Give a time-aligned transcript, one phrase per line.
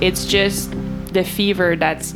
[0.00, 0.70] It's just
[1.12, 2.14] the fever that's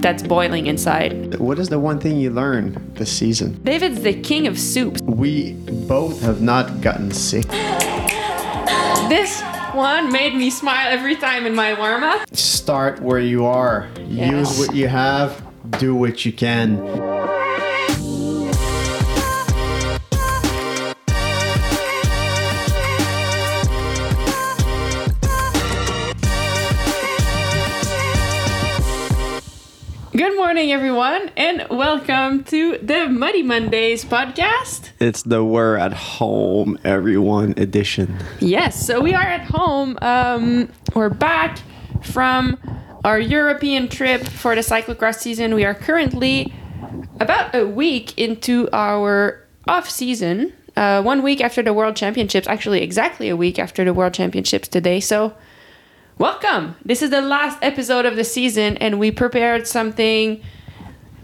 [0.00, 1.38] that's boiling inside.
[1.38, 3.60] What is the one thing you learned this season?
[3.64, 5.02] David's the king of soups.
[5.02, 7.48] We both have not gotten sick.
[9.08, 9.42] This
[9.72, 12.34] one made me smile every time in my warm up.
[12.36, 13.88] Start where you are.
[14.06, 14.30] Yes.
[14.30, 15.42] Use what you have.
[15.78, 17.17] Do what you can.
[30.58, 34.90] Morning, everyone, and welcome to the Muddy Mondays podcast.
[34.98, 38.18] It's the We're at Home Everyone edition.
[38.40, 39.96] Yes, so we are at home.
[40.02, 41.60] Um, we're back
[42.02, 42.58] from
[43.04, 45.54] our European trip for the cyclocross season.
[45.54, 46.52] We are currently
[47.20, 50.52] about a week into our off season.
[50.76, 54.66] Uh, one week after the World Championships, actually, exactly a week after the World Championships
[54.66, 54.98] today.
[54.98, 55.34] So,
[56.18, 56.76] welcome.
[56.84, 60.42] This is the last episode of the season, and we prepared something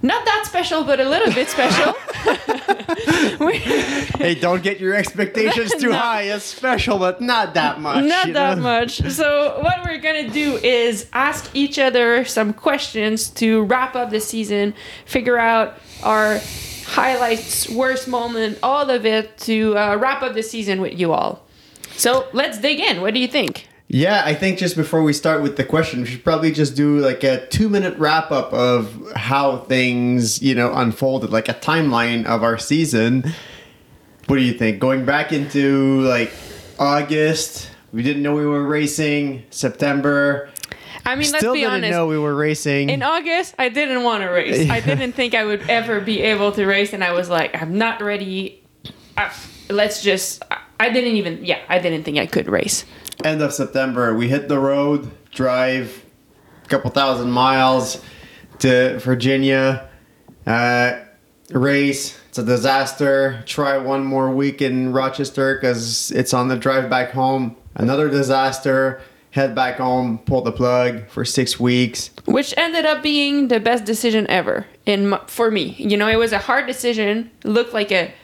[0.03, 1.95] not that special, but a little bit special.
[4.19, 5.97] Hey, don't get your expectations too No.
[5.97, 6.23] high.
[6.23, 8.05] It's special, but not that much.
[8.05, 8.63] Not that know?
[8.63, 9.01] much.
[9.11, 14.21] So, what we're gonna do is ask each other some questions to wrap up the
[14.21, 16.41] season, figure out our
[16.87, 21.43] highlights, worst moment, all of it to uh, wrap up the season with you all.
[21.97, 23.01] So, let's dig in.
[23.01, 23.69] What do you think?
[23.95, 26.99] Yeah, I think just before we start with the question, we should probably just do
[26.99, 32.27] like a two minute wrap up of how things, you know, unfolded, like a timeline
[32.27, 33.23] of our season.
[34.27, 34.81] What do you think?
[34.81, 36.33] Going back into like
[36.77, 39.45] August, we didn't know we were racing.
[39.51, 40.51] September,
[41.07, 41.91] I mean, still let's be didn't honest.
[41.93, 42.91] know we were racing.
[42.91, 44.69] In August, I didn't want to race.
[44.69, 47.79] I didn't think I would ever be able to race, and I was like, I'm
[47.79, 48.61] not ready.
[49.17, 49.33] I,
[49.71, 50.43] let's just.
[50.51, 51.45] I- I didn't even.
[51.45, 52.85] Yeah, I didn't think I could race.
[53.23, 56.05] End of September, we hit the road, drive
[56.65, 58.03] a couple thousand miles
[58.59, 59.89] to Virginia,
[60.47, 60.99] uh,
[61.51, 62.19] race.
[62.29, 63.43] It's a disaster.
[63.47, 67.57] Try one more week in Rochester because it's on the drive back home.
[67.75, 69.01] Another disaster.
[69.31, 72.11] Head back home, pull the plug for six weeks.
[72.25, 75.75] which ended up being the best decision ever in for me.
[75.77, 77.33] You know, it was a hard decision.
[77.43, 78.15] Looked like a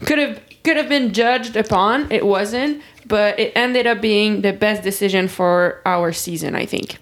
[0.00, 2.10] could have could have been judged upon.
[2.10, 6.54] It wasn't, but it ended up being the best decision for our season.
[6.54, 6.98] I think.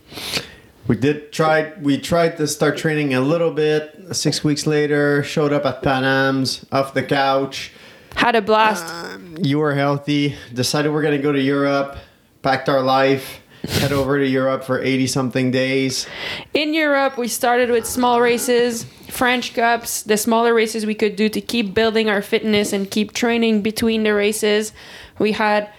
[0.86, 1.72] We did try.
[1.80, 4.14] We tried to start training a little bit.
[4.14, 7.72] Six weeks later, showed up at Pan Am's off the couch.
[8.16, 8.84] Had a blast.
[8.86, 11.96] Um, you were healthy, decided we're going to go to Europe,
[12.42, 16.06] packed our life, head over to Europe for 80 something days.
[16.52, 21.28] In Europe, we started with small races, French Cups, the smaller races we could do
[21.28, 24.72] to keep building our fitness and keep training between the races.
[25.18, 25.72] We had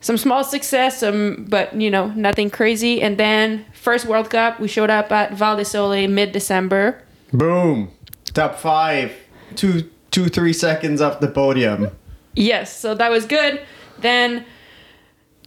[0.00, 3.02] some small success, some but you know nothing crazy.
[3.02, 7.02] And then first World Cup, we showed up at Val di Sole mid December.
[7.32, 7.90] Boom.
[8.32, 9.12] Top five.
[9.56, 11.90] Two, two, three seconds off the podium.
[12.34, 13.60] Yes, so that was good.
[13.98, 14.44] Then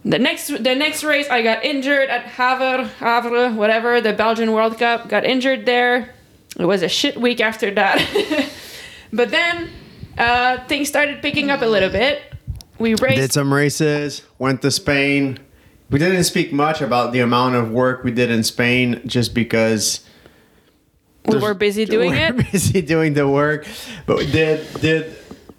[0.04, 4.78] the next the next race, I got injured at Havre, Havre, whatever, the Belgian World
[4.78, 5.08] Cup.
[5.08, 6.14] Got injured there.
[6.58, 8.50] It was a shit week after that.
[9.12, 9.70] but then
[10.18, 12.22] uh, things started picking up a little bit.
[12.78, 13.16] We raced.
[13.16, 15.38] Did some races, went to Spain.
[15.90, 20.00] We didn't speak much about the amount of work we did in Spain just because
[21.26, 22.52] we were busy doing we're it.
[22.52, 23.66] busy doing the work,
[24.06, 25.16] but we did did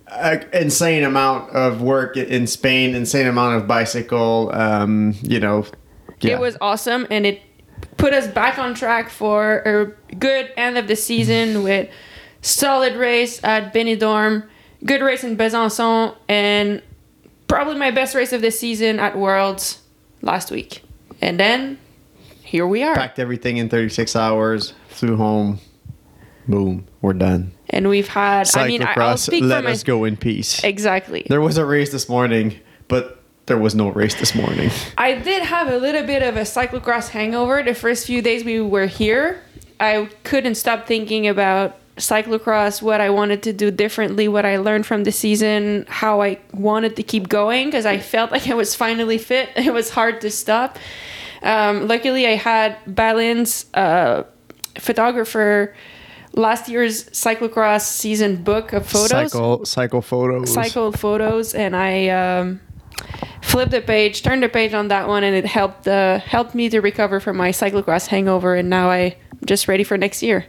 [0.07, 4.51] an insane amount of work in Spain, insane amount of bicycle.
[4.53, 5.65] Um, you know,
[6.19, 6.33] yeah.
[6.33, 7.41] It was awesome, and it
[7.97, 11.89] put us back on track for a good end of the season with
[12.41, 14.47] solid race at Benidorm,
[14.85, 16.81] good race in Besançon, and
[17.53, 19.81] probably my best race of the season at Worlds
[20.21, 20.81] last week.
[21.21, 21.77] And then
[22.41, 25.59] here we are, packed everything in 36 hours, flew home.
[26.47, 27.53] Boom, we're done.
[27.69, 28.49] and we've had.
[28.55, 30.61] I mean, I'll Cyclocross, speak for let my us go in peace.
[30.63, 31.25] exactly.
[31.29, 32.59] There was a race this morning,
[32.89, 34.69] but there was no race this morning.
[34.97, 38.59] I did have a little bit of a cyclocross hangover the first few days we
[38.59, 39.41] were here.
[39.79, 44.85] I couldn't stop thinking about cyclocross, what I wanted to do differently, what I learned
[44.85, 48.75] from the season, how I wanted to keep going because I felt like I was
[48.75, 49.49] finally fit.
[49.55, 50.77] It was hard to stop.
[51.41, 54.23] Um, luckily, I had Balin's uh,
[54.77, 55.75] photographer
[56.33, 60.51] last year's cyclocross season book of photos Cycle, cycle photos.
[60.51, 62.59] cycled photos and I um,
[63.41, 66.69] flipped the page, turned the page on that one, and it helped uh, helped me
[66.69, 68.55] to recover from my cyclocross hangover.
[68.55, 69.13] And now I'm
[69.45, 70.45] just ready for next year.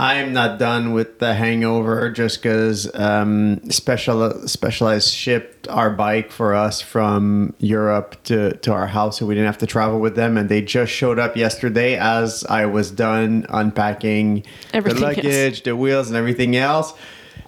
[0.00, 6.54] I'm not done with the hangover just because um, special specialized shipped our bike for
[6.54, 10.38] us from Europe to, to our house, so we didn't have to travel with them.
[10.38, 15.16] And they just showed up yesterday as I was done unpacking Everything the else.
[15.18, 16.94] luggage, the wheels, and everything else.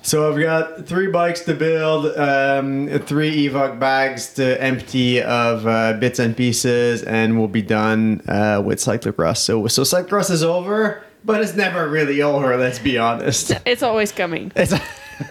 [0.03, 5.95] So I've got three bikes to build, um, three Evoc bags to empty of uh,
[5.95, 9.39] bits and pieces, and we'll be done uh, with cyclocross.
[9.39, 12.57] So so cyclocross is over, but it's never really over.
[12.57, 13.53] Let's be honest.
[13.67, 14.53] It's always coming.
[14.57, 14.73] It's,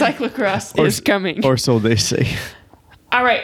[0.00, 1.44] Cyclocross Or is coming.
[1.44, 2.36] or so they say.
[3.12, 3.42] All right.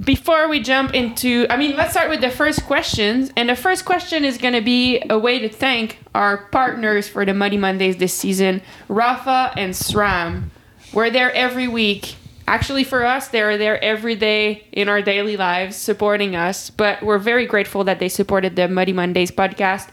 [0.00, 3.30] Before we jump into, I mean, let's start with the first questions.
[3.36, 7.24] And the first question is going to be a way to thank our partners for
[7.24, 10.50] the Muddy Mondays this season, Rapha and SRAM.
[10.92, 12.16] We're there every week.
[12.46, 16.70] Actually, for us, they're there every day in our daily lives supporting us.
[16.70, 19.88] But we're very grateful that they supported the Muddy Mondays podcast.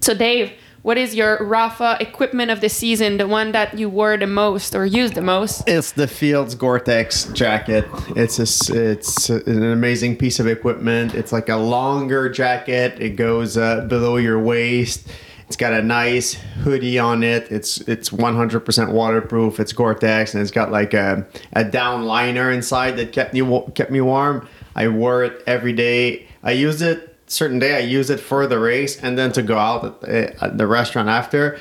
[0.00, 0.52] So, Dave,
[0.82, 4.74] what is your Rapha equipment of the season, the one that you wore the most
[4.74, 5.68] or used the most?
[5.68, 7.86] It's the Fields Gore-Tex jacket.
[8.16, 11.14] It's a, it's an amazing piece of equipment.
[11.14, 12.98] It's like a longer jacket.
[12.98, 15.06] It goes uh, below your waist.
[15.46, 17.50] It's got a nice hoodie on it.
[17.50, 19.58] It's it's 100% waterproof.
[19.58, 23.90] It's Gore-Tex and it's got like a, a down liner inside that kept me kept
[23.90, 24.48] me warm.
[24.76, 26.28] I wore it every day.
[26.44, 27.76] I used it certain day.
[27.76, 31.58] I used it for the race and then to go out at the, restaurant after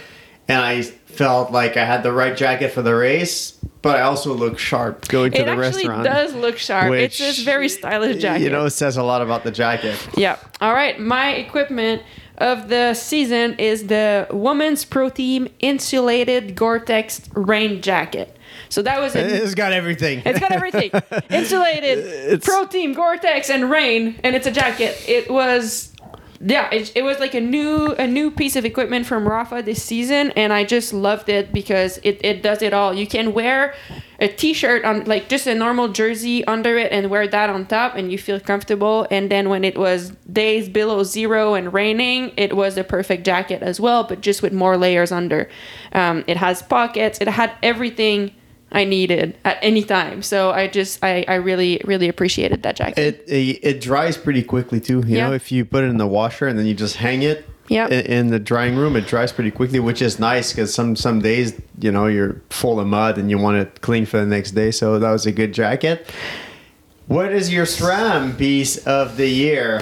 [0.50, 3.52] and I felt like I had the right jacket for the race,
[3.84, 6.04] but I also look sharp going to it the actually restaurant.
[6.04, 6.92] does look sharp.
[6.94, 8.44] it's which, this very stylish jacket.
[8.44, 9.96] You know, it says a lot about the jacket.
[10.18, 10.38] yeah.
[10.60, 11.00] All right.
[11.00, 12.02] My equipment
[12.40, 18.36] of the season is the Women's Pro Team insulated Gore-Tex rain jacket.
[18.68, 20.22] So that was a It's got everything.
[20.26, 20.92] It's got everything.
[21.30, 25.02] Insulated, It's- Pro Team, Gore-Tex, and rain, and it's a jacket.
[25.08, 25.94] It was,
[26.42, 29.82] yeah, it, it was like a new a new piece of equipment from Rapha this
[29.84, 32.94] season, and I just loved it because it, it does it all.
[32.94, 33.74] You can wear
[34.22, 37.96] a t-shirt on like just a normal jersey under it and wear that on top
[37.96, 42.54] and you feel comfortable and then when it was days below zero and raining it
[42.54, 45.48] was a perfect jacket as well but just with more layers under
[45.94, 48.30] um, it has pockets it had everything
[48.72, 50.22] I needed at any time.
[50.22, 52.98] So I just I, I really really appreciated that jacket.
[53.00, 55.04] It, it it dries pretty quickly too.
[55.06, 55.28] You Yeah.
[55.28, 57.46] know, if you put it in the washer and then you just hang it.
[57.68, 57.88] Yeah.
[57.88, 61.20] In, in the drying room, it dries pretty quickly, which is nice because some some
[61.22, 64.52] days you know you're full of mud and you want it clean for the next
[64.52, 64.72] day.
[64.72, 66.08] So that was a good jacket.
[67.08, 69.82] What is your SRAM piece of the year?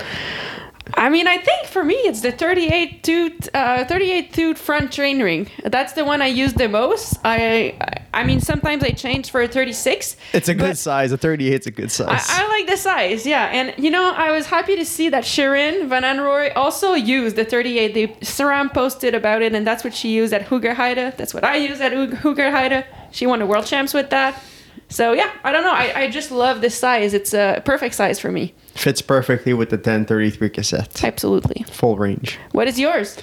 [0.94, 5.22] I mean, I think for me it's the 38 tooth uh, 38 tooth front chain
[5.22, 5.50] ring.
[5.64, 7.18] That's the one I use the most.
[7.24, 7.76] I
[8.14, 10.16] I mean sometimes I change for a 36.
[10.34, 11.12] It's a good size.
[11.12, 12.26] A 38 is a good size.
[12.30, 13.46] I, I like the size, yeah.
[13.46, 17.46] And you know, I was happy to see that Shirin Van Anrooij also used the
[17.46, 17.94] 38.
[17.94, 21.18] They SRAM posted about it, and that's what she used at Hoogerheide.
[21.18, 22.86] That's what I use at Hoog- Hoogerheide.
[23.12, 24.42] She won the world champs with that.
[24.90, 25.74] So yeah, I don't know.
[25.74, 27.14] I, I just love this size.
[27.14, 28.54] It's a perfect size for me.
[28.78, 31.04] Fits perfectly with the 1033 cassette.
[31.04, 31.64] Absolutely.
[31.64, 32.38] Full range.
[32.52, 33.18] What is yours?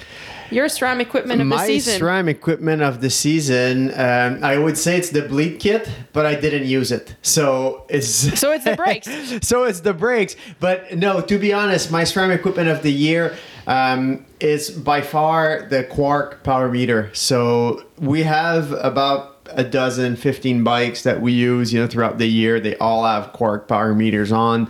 [0.51, 1.93] Your SRAM equipment of My the season.
[2.05, 6.25] My SRAM equipment of the season, um, I would say it's the bleed kit, but
[6.25, 7.15] I didn't use it.
[7.21, 8.09] So it's
[8.39, 9.09] So it's the brakes.
[9.47, 10.35] so it's the brakes.
[10.59, 13.35] But no, to be honest, my SRAM equipment of the year
[13.65, 17.09] um, is by far the Quarq power meter.
[17.13, 22.27] So we have about a dozen, 15 bikes that we use, you know, throughout the
[22.27, 22.59] year.
[22.59, 24.69] They all have Quarq power meters on.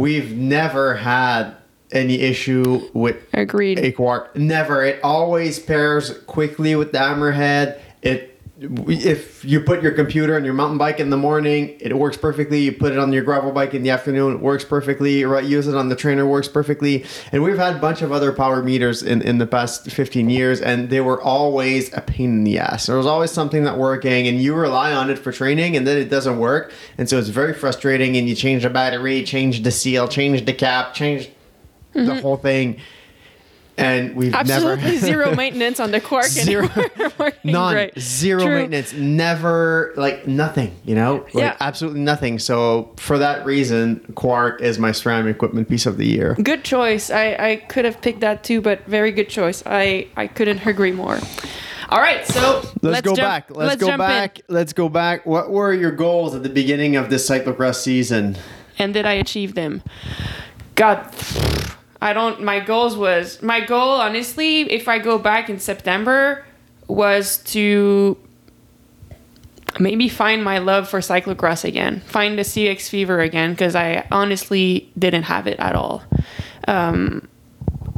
[0.00, 1.56] We've never had
[1.92, 3.78] any issue with Agreed.
[3.80, 4.34] a Quarq.
[4.34, 4.82] Never.
[4.82, 7.78] It always pairs quickly with the hammerhead.
[8.00, 8.29] It
[8.62, 12.60] if you put your computer on your mountain bike in the morning, it works perfectly.
[12.60, 15.24] You put it on your gravel bike in the afternoon, it works perfectly.
[15.24, 17.06] Right, use it on the trainer, works perfectly.
[17.32, 20.60] And we've had a bunch of other power meters in, in the past 15 years,
[20.60, 22.86] and they were always a pain in the ass.
[22.86, 25.96] There was always something not working, and you rely on it for training, and then
[25.96, 26.72] it doesn't work.
[26.98, 30.52] And so it's very frustrating, and you change the battery, change the seal, change the
[30.52, 31.30] cap, change
[31.94, 32.18] the mm-hmm.
[32.18, 32.78] whole thing.
[33.80, 36.36] And we've Absolutely never zero maintenance on the Quarq.
[36.36, 36.68] and Zero.
[37.44, 37.72] None.
[37.74, 37.98] great.
[37.98, 38.54] Zero True.
[38.58, 38.92] maintenance.
[38.92, 41.24] Never like nothing, you know?
[41.32, 41.56] Like Yeah.
[41.60, 42.38] absolutely nothing.
[42.38, 46.34] So for that reason, Quarq is my SRAM equipment piece of the year.
[46.42, 47.10] Good choice.
[47.10, 49.62] I, I could have picked that too, but very good choice.
[49.66, 51.18] I, I couldn't agree more.
[51.88, 53.50] All right, so Let's, go jump- back.
[53.56, 54.06] Let's, go jump in.
[54.06, 54.40] back.
[54.48, 55.26] Let's go back.
[55.26, 58.36] What were your goals at the beginning of this cyclocross season?
[58.78, 59.82] And did I achieve them?
[60.76, 61.04] God,
[62.02, 62.42] I don't.
[62.42, 64.00] My goals was my goal.
[64.00, 66.44] Honestly, if I go back in September,
[66.88, 68.16] was to
[69.78, 74.90] maybe find my love for cyclocross again, find the CX fever again, because I honestly
[74.98, 76.02] didn't have it at all.
[76.66, 77.28] Um,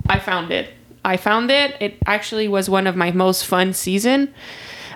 [0.08, 0.70] I found it.
[1.04, 1.76] I found it.
[1.80, 4.32] It actually was one of my most fun season.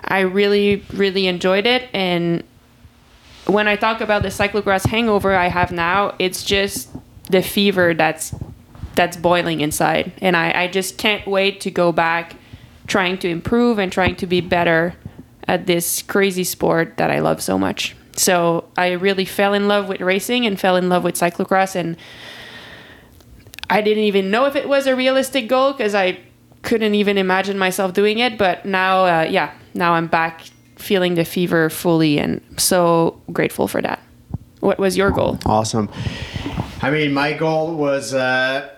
[0.03, 1.89] I really, really enjoyed it.
[1.93, 2.43] And
[3.45, 6.89] when I talk about the cyclocross hangover I have now, it's just
[7.29, 8.33] the fever that's
[8.97, 10.11] that's boiling inside.
[10.21, 12.35] And I, I just can't wait to go back
[12.87, 14.95] trying to improve and trying to be better
[15.47, 17.95] at this crazy sport that I love so much.
[18.17, 21.95] So I really fell in love with racing and fell in love with cyclocross and
[23.69, 26.19] I didn't even know if it was a realistic goal because I
[26.63, 28.37] couldn't even imagine myself doing it.
[28.37, 30.41] But now, uh, yeah, now I'm back
[30.77, 34.01] feeling the fever fully and so grateful for that.
[34.61, 35.37] What was your goal?
[35.45, 35.89] Awesome.
[36.81, 38.69] I mean, my goal was uh,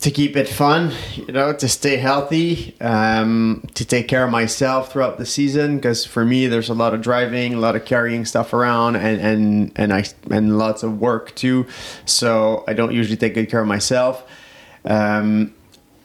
[0.00, 4.92] to keep it fun, you know, to stay healthy, um, to take care of myself
[4.92, 5.76] throughout the season.
[5.76, 9.20] Because for me, there's a lot of driving, a lot of carrying stuff around, and
[9.20, 11.66] and and I and lots of work too.
[12.04, 14.24] So I don't usually take good care of myself.
[14.84, 15.54] Um,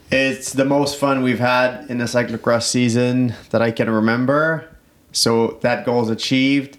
[0.09, 4.67] it's the most fun we've had in a cyclocross season that I can remember.
[5.11, 6.77] So that goal is achieved.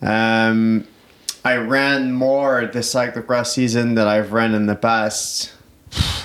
[0.00, 0.86] Um,
[1.44, 5.52] I ran more this cyclocross season than I've ran in the past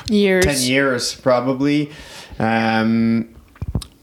[0.09, 0.45] Years.
[0.45, 1.91] 10 years probably.
[2.39, 3.33] Um,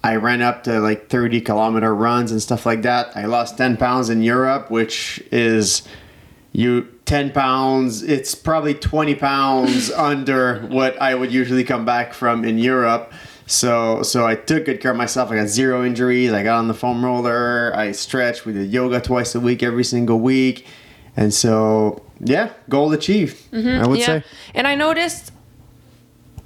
[0.03, 3.17] i ran up to like 30 kilometer runs and stuff like that.
[3.17, 5.83] I lost 10 pounds in europe which is
[6.53, 12.45] you 10 pounds it's probably 20 pounds under what i would usually come back from
[12.45, 13.13] in europe.
[13.47, 15.31] So so i took good care of myself.
[15.31, 16.33] I got zero injuries.
[16.33, 17.73] I got on the foam roller.
[17.75, 18.45] I stretched.
[18.47, 20.67] We did yoga twice a week every single week.
[21.17, 24.23] And so yeah goal achieved i would say.
[24.55, 25.33] And I noticed,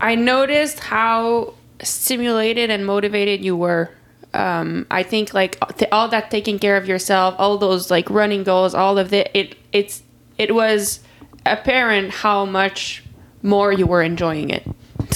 [0.00, 3.90] I noticed how stimulated and motivated you were.
[4.35, 8.45] Um, I think like th- all that taking care of yourself, all those like running
[8.45, 10.02] goals, all of it, it it's
[10.37, 11.00] it was
[11.47, 13.02] apparent how much
[13.43, 14.67] more you were enjoying it.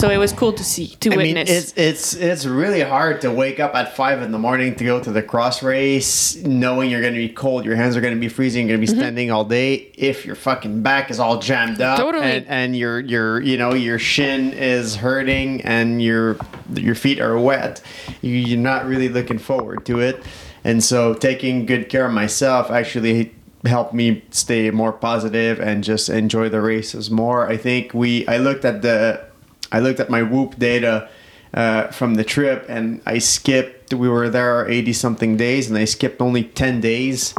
[0.03, 1.49] So it was cool to see, to I mean, witness.
[1.49, 5.01] it's it's it's really hard to wake up at five in the morning to go
[5.01, 8.19] to the cross race, knowing you're going to be cold, your hands are going to
[8.19, 9.01] be freezing, you're going to be mm-hmm.
[9.01, 9.93] standing all day.
[9.95, 12.25] If your fucking back is all jammed up, Totally.
[12.25, 16.37] and, and your your you know your shin is hurting and your
[16.75, 17.81] your feet are wet,
[18.23, 20.21] you're not really looking forward to it.
[20.65, 23.33] And so, taking good care of myself actually
[23.65, 27.49] helped me stay more positive and just enjoy the races more.
[27.49, 29.31] I think we I looked at the
[29.73, 31.09] I looked at my Whoop data
[31.55, 33.95] uh, from the trip, and I skipped.
[33.95, 37.35] We were there eighty something days, and I skipped only ten days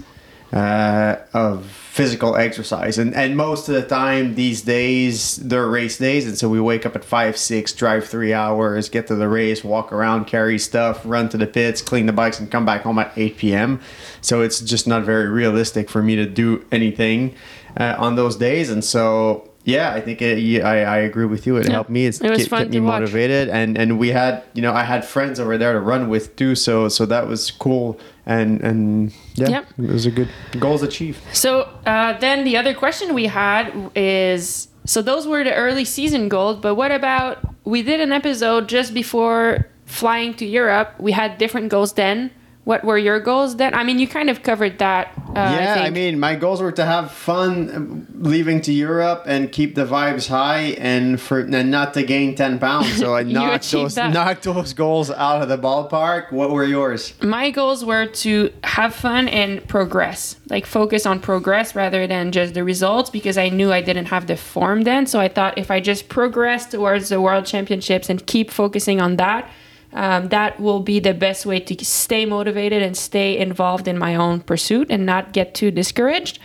[0.51, 2.97] uh, of physical exercise.
[2.97, 6.85] And and most of the time these days they're race days, and so we wake
[6.85, 11.01] up at five, six, drive three hours, get to the race, walk around, carry stuff,
[11.05, 13.79] run to the pits, clean the bikes, and come back home at eight p.m.
[14.21, 17.35] So it's just not very realistic for me to do anything
[17.77, 21.55] uh, on those days, and so yeah, I think it, I, I agree with you.
[21.57, 22.05] It helped me.
[22.05, 22.99] It's It was kept, fun kept me watch.
[23.01, 26.35] motivated, and and we had you know I had friends over there to run with
[26.35, 26.55] too.
[26.55, 29.65] So so that was cool, and and yeah, Yep.
[29.79, 30.29] it was a good
[30.59, 31.19] goals achieved.
[31.33, 36.27] So uh, then the other question we had is so those were the early season
[36.29, 40.93] goals, but what about we did an episode just before flying to Europe?
[40.99, 42.31] We had different goals then.
[42.63, 43.73] What were your goals then?
[43.73, 45.11] I mean, you kind of covered that.
[45.29, 45.95] Uh, yeah, I, think.
[45.95, 50.29] mean, my goals were to have fun um, leaving to Europe and keep the vibes
[50.29, 52.97] high, and for and not to gain ten pounds.
[52.97, 54.13] So I knocked those that.
[54.13, 56.31] knocked those goals out of the ballpark.
[56.31, 57.13] What were yours?
[57.21, 62.53] my goals were to have fun and progress like focus on progress rather than just
[62.53, 65.71] the results because i knew i didn't have the form then so i thought if
[65.71, 69.49] i just progress towards the world championships and keep focusing on that
[69.93, 74.15] um, that will be the best way to stay motivated and stay involved in my
[74.15, 76.39] own pursuit and not get too discouraged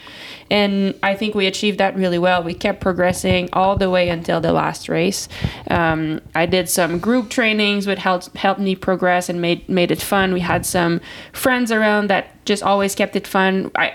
[0.51, 2.43] and I think we achieved that really well.
[2.43, 5.29] We kept progressing all the way until the last race.
[5.71, 10.01] Um, I did some group trainings, which helped helped me progress and made made it
[10.01, 10.33] fun.
[10.33, 11.01] We had some
[11.33, 13.71] friends around that just always kept it fun.
[13.77, 13.95] I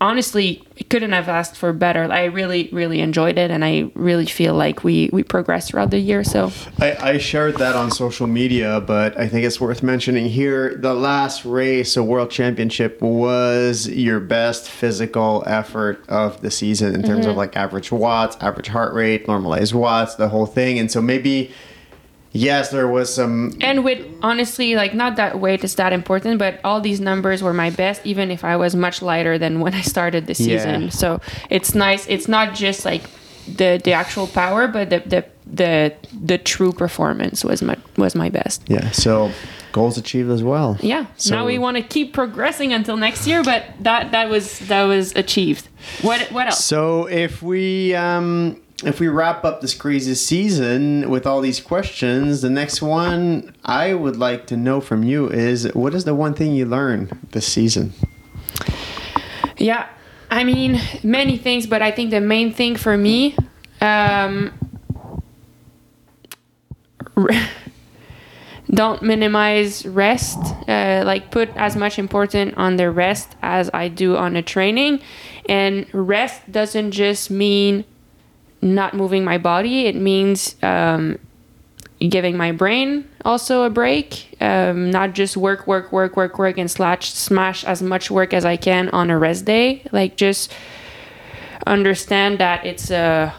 [0.00, 2.10] honestly couldn't have asked for better.
[2.10, 5.98] I really really enjoyed it, and I really feel like we we progressed throughout the
[5.98, 6.24] year.
[6.24, 10.76] So I, I shared that on social media, but I think it's worth mentioning here.
[10.76, 17.02] The last race, a world championship, was your best physical effort of the season in
[17.02, 17.38] terms of mm-hmm.
[17.38, 20.78] like average watts, average heart rate, normalized watts, the whole thing.
[20.78, 21.52] And so maybe,
[22.32, 23.56] yes, there was some.
[23.60, 27.54] And with honestly, like not that weight is that important, but all these numbers were
[27.54, 30.46] my best, even if I was much lighter than when I started the Yeah.
[30.58, 30.90] season.
[30.90, 31.20] So
[31.50, 32.06] it's nice.
[32.08, 33.02] It's not just like
[33.46, 35.92] the the actual power, but the the the,
[36.24, 38.62] the true performance was my was my best.
[38.68, 39.32] Yeah, so
[39.72, 40.76] goals achieved as well.
[40.80, 41.06] Yeah.
[41.16, 44.84] So- now we want to keep progressing until next year, but that that was that
[44.84, 45.68] was achieved.
[46.02, 46.64] What what else?
[46.64, 52.40] So if we um, if we wrap up this crazy season with all these questions,
[52.40, 56.34] the next one I would like to know from you is what is the one
[56.34, 57.92] thing you learned this season?
[59.58, 59.88] Yeah,
[60.30, 63.36] I mean many things, but I think the main thing for me,
[63.80, 64.52] um,
[68.70, 70.38] don't minimize rest.
[70.66, 75.00] Uh, like put as much important on the rest as I do on the training,
[75.48, 77.84] and rest doesn't just mean
[78.62, 79.86] not moving my body.
[79.86, 81.18] It means um,
[81.98, 84.36] giving my brain also a break.
[84.40, 88.44] Um, not just work, work, work, work, work, and slash smash as much work as
[88.44, 89.82] I can on a rest day.
[89.92, 90.52] Like just
[91.66, 93.34] understand that it's a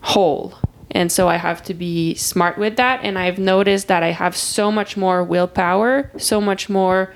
[0.00, 0.54] whole.
[0.90, 3.00] And so I have to be smart with that.
[3.02, 7.12] And I've noticed that I have so much more willpower, so much more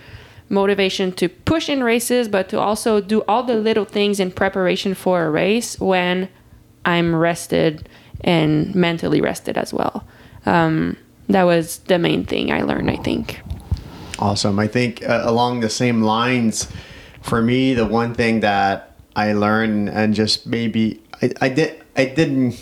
[0.49, 4.95] motivation to push in races, but to also do all the little things in preparation
[4.95, 6.29] for a race when
[6.89, 7.87] I'm rested
[8.23, 10.07] and mentally rested as well.
[10.47, 10.97] Um,
[11.29, 13.41] that was the main thing I learned, I think.
[14.19, 14.59] Awesome.
[14.59, 16.67] I think uh, along the same lines,
[17.21, 22.07] for me, the one thing that I learned and just maybe I, I did I
[22.07, 22.57] didn't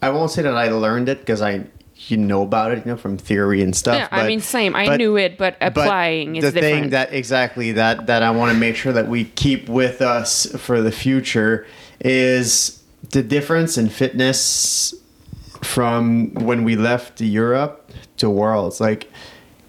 [0.00, 1.66] I won't say that I learned it because I
[2.06, 3.96] you know about it, you know, from theory and stuff.
[3.96, 4.76] Yeah, I mean, same.
[4.76, 6.82] I knew it, but applying but is the different.
[6.82, 10.46] thing that exactly that that I want to make sure that we keep with us
[10.56, 11.66] for the future
[12.00, 12.77] is
[13.10, 14.94] the difference in fitness
[15.62, 18.80] from when we left Europe to Worlds.
[18.80, 19.10] Like,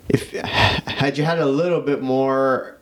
[0.10, 2.78] if had you had a little bit more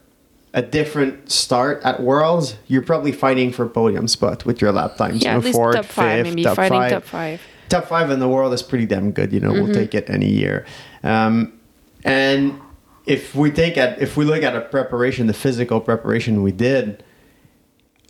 [0.53, 5.23] a different start at Worlds, you're probably fighting for podium spot with your lap times.
[5.23, 7.41] yeah, you know, at least fourth, top five, fifth, maybe top fighting five top five.
[7.69, 9.33] top five in the world is pretty damn good.
[9.33, 10.65] You know, we'll take it any year.
[11.03, 11.53] Um,
[12.03, 12.59] and
[13.05, 17.03] if we take at if we look at a preparation, the physical preparation we did,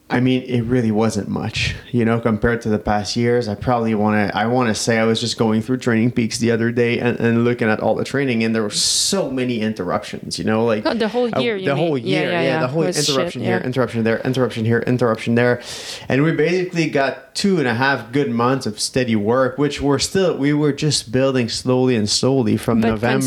[0.09, 1.75] I mean, it really wasn't much.
[1.91, 3.49] You know, compared to the past years.
[3.49, 4.37] I probably want to.
[4.37, 7.19] I want to say I was just going through Training Peaks the other day and,
[7.19, 10.39] and looking at all the training, and there were so many interruptions.
[10.39, 12.05] You know, like Oh, the whole uh, year, you the whole mean.
[12.07, 12.59] Yeah, year, yeah, yeah.
[12.61, 13.65] the whole Was shit, interruption here, yeah.
[13.65, 15.61] interruption there, interruption here, interruption there,
[16.07, 19.99] and we basically got two and a half good months of steady work, which we're
[19.99, 23.19] still we were just building slowly and slowly from But November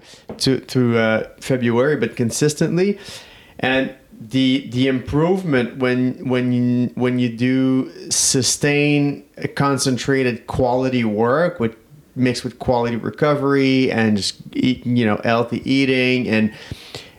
[0.00, 0.02] consistent.
[0.40, 2.98] to to uh, February, but consistently,
[3.60, 9.24] and the the improvement when when you when you do sustain
[9.54, 11.76] concentrated quality work with
[12.14, 16.52] mixed with quality recovery and just eat, you know healthy eating and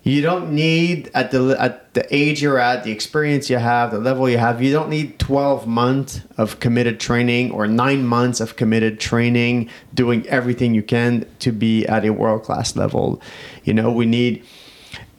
[0.04, 4.00] you don't need at the at the age you're at the experience you have the
[4.00, 8.56] level you have you don't need 12 months of committed training or 9 months of
[8.56, 13.22] committed training doing everything you can to be at a world class level.
[13.66, 14.44] You know we need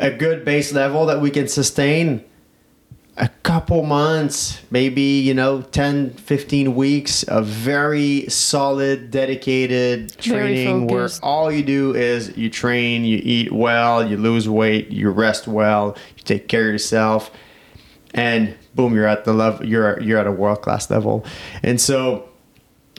[0.00, 2.24] a good base level that we can sustain
[3.16, 11.08] a couple months maybe you know 10 15 weeks of very solid dedicated training where
[11.20, 15.96] all you do is you train you eat well you lose weight you rest well
[16.16, 17.32] you take care of yourself
[18.14, 21.24] and boom you're at the level you're you're at a world class level.
[21.62, 22.28] And so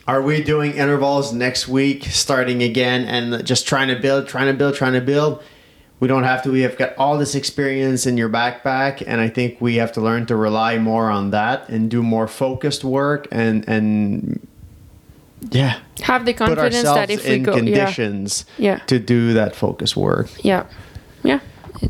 [0.07, 4.53] are we doing intervals next week starting again and just trying to build trying to
[4.53, 5.43] build trying to build
[5.99, 9.27] we don't have to we have got all this experience in your backpack and i
[9.27, 13.27] think we have to learn to rely more on that and do more focused work
[13.31, 14.39] and and
[15.51, 19.95] yeah Have the confidence that if we go, yeah, conditions yeah, to do that focus
[19.95, 20.65] work yeah,
[21.23, 21.39] yeah,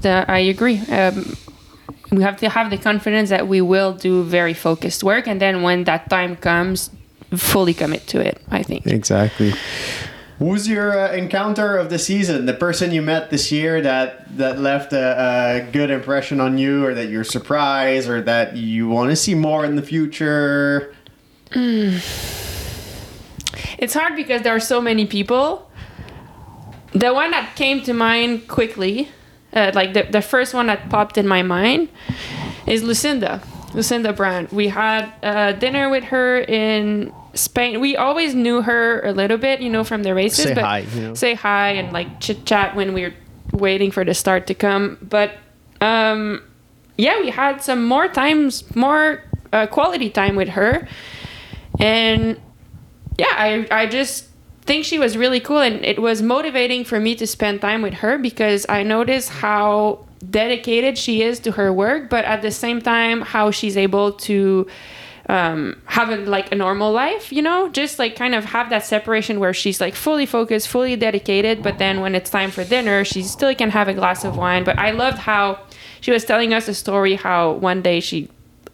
[0.03, 0.79] uh, I agree.
[0.89, 1.35] Um,
[2.11, 5.61] we have to have the confidence that we will do very focused work, and then
[5.61, 6.89] when that time comes,
[7.35, 8.41] fully commit to it.
[8.49, 8.87] I think.
[8.87, 9.53] exactly
[10.39, 12.45] Who's your uh, encounter of the season?
[12.45, 16.85] The person you met this year that that left a, a good impression on you,
[16.85, 20.95] or that you're surprised, or that you want to see more in the future?
[21.51, 22.05] It's
[23.93, 25.69] hard because there are so many people.
[26.93, 29.09] The one that came to mind quickly,
[29.53, 31.89] uh, like the, the first one that popped in my mind,
[32.65, 33.43] is Lucinda.
[33.73, 34.53] Lucinda Brand.
[34.53, 37.79] We had uh, dinner with her in Spain.
[37.79, 40.45] We always knew her a little bit, you know, from the races.
[40.45, 41.13] Say but hi, you know.
[41.13, 43.13] Say hi and like chit chat when we were
[43.51, 44.97] waiting for the start to come.
[45.01, 45.37] But
[45.81, 46.43] um,
[46.97, 50.87] yeah, we had some more times, more uh, quality time with her.
[51.79, 52.39] And
[53.17, 54.25] yeah, I, I just
[54.61, 57.95] think she was really cool and it was motivating for me to spend time with
[57.95, 62.81] her because I noticed how dedicated she is to her work, but at the same
[62.81, 64.67] time, how she's able to
[65.29, 68.83] um, have a, like a normal life, you know, just like kind of have that
[68.83, 73.05] separation where she's like fully focused, fully dedicated, but then when it's time for dinner,
[73.05, 74.63] she still can have a glass of wine.
[74.63, 75.59] But I loved how
[76.01, 78.27] she was telling us a story how one day she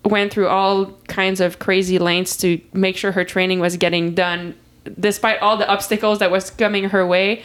[0.05, 4.55] went through all kinds of crazy lengths to make sure her training was getting done
[4.99, 7.43] despite all the obstacles that was coming her way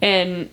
[0.00, 0.48] and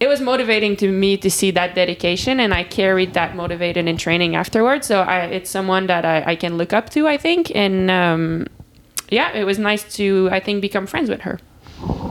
[0.00, 3.96] it was motivating to me to see that dedication and i carried that motivated in
[3.96, 7.50] training afterwards so I, it's someone that I, I can look up to i think
[7.54, 8.46] and um,
[9.10, 11.38] yeah it was nice to i think become friends with her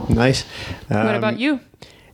[0.08, 0.44] Nice.
[0.88, 1.60] what Um, about you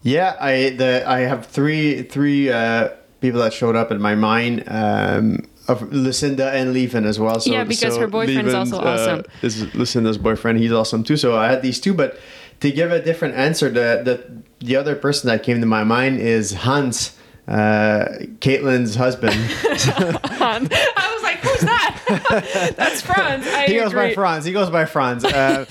[0.03, 2.89] Yeah, I the I have three three uh,
[3.21, 4.65] people that showed up in my mind.
[4.67, 7.41] Um, of Lucinda and Levin as well.
[7.41, 9.23] So, Yeah, because so her boyfriend's Levin, also uh, awesome.
[9.41, 10.59] is Lucinda's boyfriend.
[10.59, 11.17] He's awesome too.
[11.17, 12.19] So I had these two, but
[12.61, 14.17] to give a different answer, the the
[14.65, 18.07] the other person that came to my mind is Hans, uh,
[18.41, 19.35] Caitlin's husband.
[19.37, 24.15] i was like who's that that's franz I he goes by.
[24.15, 24.45] Franz.
[24.45, 25.25] He goes by Franz.
[25.25, 25.67] Uh,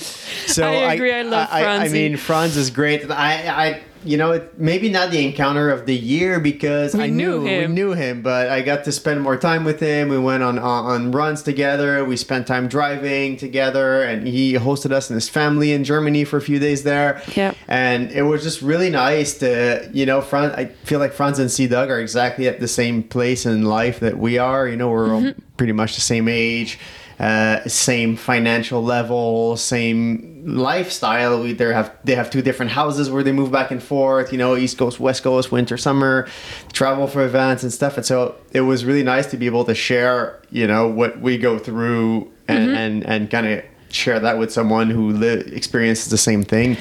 [0.54, 3.10] so I agree, I love I, I mean, Franz is great.
[3.10, 7.08] I, I, you know, it, maybe not the encounter of the year because We I
[7.08, 7.70] knew, knew him.
[7.70, 10.10] we knew him, but I got to spend more time with him.
[10.10, 12.04] We went on on, on runs together.
[12.04, 16.38] We spent time driving together, and he hosted us and his family in Germany for
[16.38, 17.22] a few days there.
[17.36, 17.54] Yeah.
[17.68, 20.54] and it was just really nice to, you know, Franz.
[20.54, 21.68] I feel like Franz and C.
[21.68, 24.68] Doug are exactly at the same place in life that we are.
[24.68, 25.40] You know, we're all mm-hmm.
[25.58, 26.80] pretty much the same age
[27.20, 31.42] uh, same financial level, same lifestyle.
[31.42, 34.32] We there have they have two different houses where they move back and forth.
[34.32, 36.28] You know, East Coast, West Coast, winter, summer,
[36.72, 37.98] travel for events and stuff.
[37.98, 41.38] And so it was really nice to be able to share, you know, what we
[41.38, 46.18] go through and and, and kind of share that with someone who li- experiences the
[46.18, 46.78] same thing.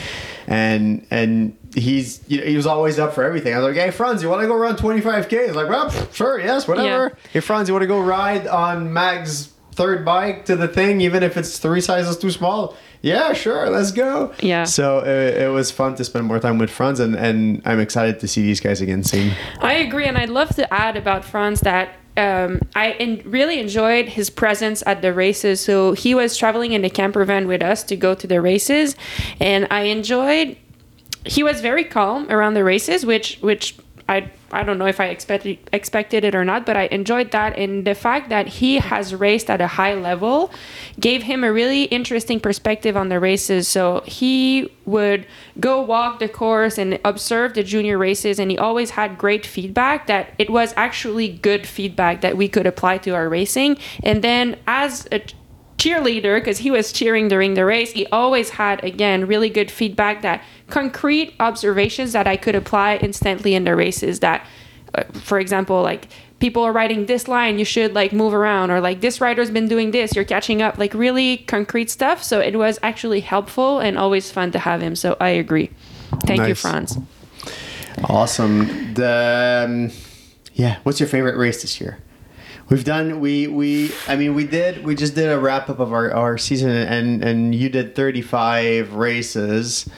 [0.47, 3.55] And and he's you know, he was always up for everything.
[3.55, 5.47] I was like, hey Franz, you want to go run 25k?
[5.47, 7.09] He's like, well, pff, sure, yes, whatever.
[7.09, 7.31] Yeah.
[7.33, 11.23] Hey Franz, you want to go ride on Mag's third bike to the thing, even
[11.23, 12.77] if it's three sizes too small?
[13.01, 14.33] Yeah, sure, let's go.
[14.39, 14.65] Yeah.
[14.65, 18.21] So it, it was fun to spend more time with Franz, and, and I'm excited
[18.21, 19.33] to see these guys again soon.
[19.61, 24.11] I agree, and I'd love to add about Franz that um, I in, really enjoyed
[24.11, 25.61] his presence at the races.
[25.61, 28.95] So he was traveling in the camper van with us to go to the races,
[29.41, 30.57] and I enjoyed.
[31.25, 33.77] He was very calm around the races, which which
[34.09, 37.57] I I don't know if I expected expected it or not, but I enjoyed that.
[37.57, 40.53] And the fact that he has raced at a high level
[41.01, 43.67] gave him a really interesting perspective on the races.
[43.67, 45.27] So he would
[45.59, 50.07] go walk the course and observe the junior races, and he always had great feedback
[50.07, 53.79] that it was actually good feedback that we could apply to our racing.
[54.03, 55.23] And then as a
[55.79, 60.23] cheerleader because he was cheering during the race he always had again really good feedback
[60.23, 60.41] that
[60.73, 64.47] concrete observations that i could apply instantly in the races that
[64.95, 66.09] uh, for example like
[66.39, 69.69] people are riding this line you should like move around or like this rider's been
[69.69, 73.97] doing this you're catching up like really concrete stuff so it was actually helpful and
[73.97, 75.71] always fun to have him so i agree
[76.27, 76.99] thank you franz
[78.05, 78.95] Awesome.
[78.95, 79.91] The um,
[80.55, 80.79] yeah.
[80.83, 81.99] What's your favorite race this year?
[82.69, 85.93] We've done we we I mean we did we just did a wrap up of
[85.93, 89.89] our, our season and and you did 35 races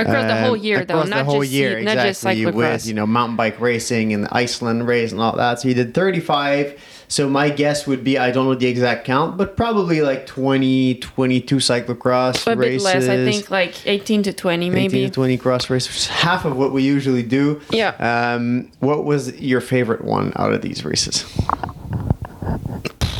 [0.00, 2.86] across the whole um, year though not the whole just year not just exactly with
[2.86, 5.94] you know mountain bike racing and the Iceland race and all that so you did
[5.94, 10.26] 35 so my guess would be I don't know the exact count but probably like
[10.26, 14.84] 20 22 cyclocross a bit less i think like 18 to 20 maybe.
[14.84, 17.60] 18 maybe to 20 cross races, half of what we usually do.
[17.70, 18.34] Yeah.
[18.34, 21.24] Um, what was your favorite one out of these races?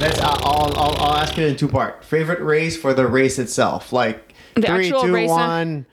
[0.01, 2.07] Let's, I'll, I'll, I'll, ask it in two parts.
[2.07, 5.85] Favorite race for the race itself, like The three, two, race, one,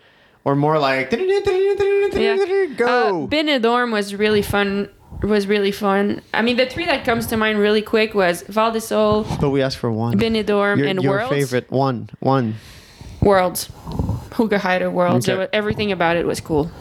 [0.48, 2.38] or more like yeah.
[2.78, 3.26] go.
[3.26, 4.90] Uh, Benidorm was really fun.
[5.22, 6.22] Was really fun.
[6.34, 9.50] I mean, the three that comes to mind really quick was Val di Sole, but
[9.50, 10.18] we asked for one.
[10.18, 11.36] Benidorm, your, and your Worlds.
[11.36, 12.56] favorite one, one.
[13.22, 13.68] Worlds,
[14.38, 15.28] Hoogerheide Worlds.
[15.28, 15.38] Okay.
[15.38, 16.72] Was- everything about it was cool.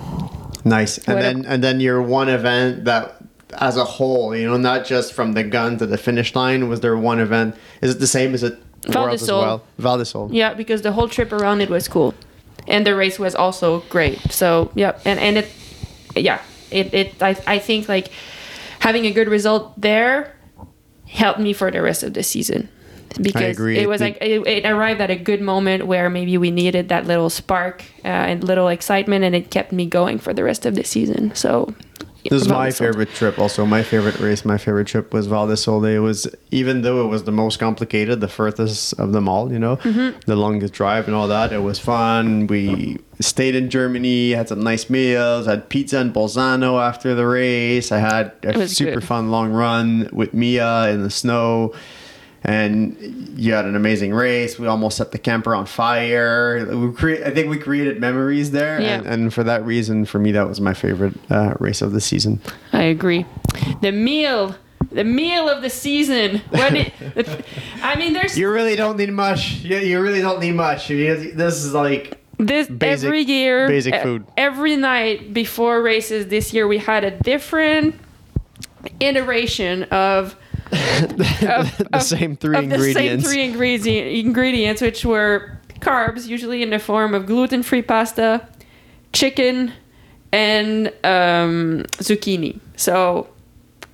[0.64, 0.98] Nice.
[0.98, 3.16] And What a- then and then your one event that
[3.58, 6.80] as a whole, you know, not just from the gun to the finish line, was
[6.80, 7.56] there one event?
[7.82, 9.64] Is it the same as it Val di as well?
[9.78, 10.28] Val di Sole.
[10.32, 12.14] Yeah, because the whole trip around it was cool,
[12.68, 14.18] and the race was also great.
[14.30, 15.48] So yeah, and and it,
[16.14, 18.08] yeah, it it I I think like
[18.80, 20.34] having a good result there
[21.06, 22.68] helped me for the rest of the season
[23.20, 23.78] because agree.
[23.78, 27.06] it was like it, it arrived at a good moment where maybe we needed that
[27.06, 30.74] little spark uh, and little excitement and it kept me going for the rest of
[30.74, 31.72] the season so
[32.30, 33.38] This is my favorite trip.
[33.38, 35.84] Also, my favorite race, my favorite trip was Val di Sole.
[35.84, 39.52] It was even though it was the most complicated, the furthest of them all.
[39.52, 40.20] You know, Mm-hmm.
[40.26, 41.52] the longest drive and all that.
[41.52, 42.46] It was fun.
[42.46, 47.92] We stayed in Germany, had some nice meals, had pizza in Bolzano after the race.
[47.92, 49.04] I had a super good.
[49.04, 51.72] fun long run with Mia in the snow.
[52.48, 52.96] And
[53.36, 54.56] you had an amazing race.
[54.56, 56.64] We almost set the camper on fire.
[56.76, 58.98] We cre- I think we created memories there, Yeah.
[58.98, 62.00] and, and for that reason, for me, that was my favorite uh, race of the
[62.00, 62.40] season.
[62.72, 63.26] I agree.
[63.82, 64.54] The meal
[64.92, 66.40] the meal of the season.
[66.52, 66.92] It,
[67.82, 69.54] I mean, there's You really don't need much.
[69.64, 70.88] You, you really don't need much.
[70.88, 74.24] You- This is like this Basic- every year basic food.
[74.36, 77.96] every night before races this year we had a different
[79.00, 80.36] iteration of
[80.70, 82.94] the of- same three of ingredients.
[82.94, 88.46] the same three ingredient, ingredients which were carbs usually in the form of gluten-free pasta
[89.12, 89.72] chicken
[90.32, 93.28] and um, zucchini so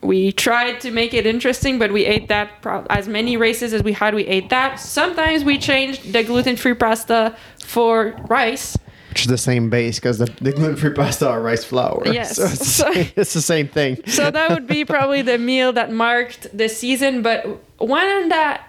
[0.00, 3.82] we tried to make it interesting but we ate that pro- as many races as
[3.82, 8.76] we had we ate that sometimes we changed the gluten-free pasta for rice
[9.12, 12.03] Which is the same base because the, the gluten-free pasta are rice flour.
[12.07, 12.37] Yes.
[12.37, 13.98] So it's, the same- it's the same thing.
[14.07, 17.46] so that would be probably the meal that marked the season but
[17.79, 18.68] one that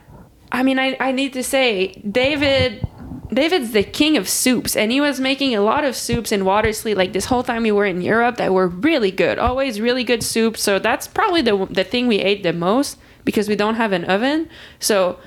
[0.52, 2.86] i mean i, I need to say david
[3.32, 6.96] david's the king of soups and he was making a lot of soups in watersley
[6.96, 10.24] like this whole time we were in europe that were really good always really good
[10.24, 13.92] soup so that's probably the, the thing we ate the most because we don't have
[13.92, 15.20] an oven so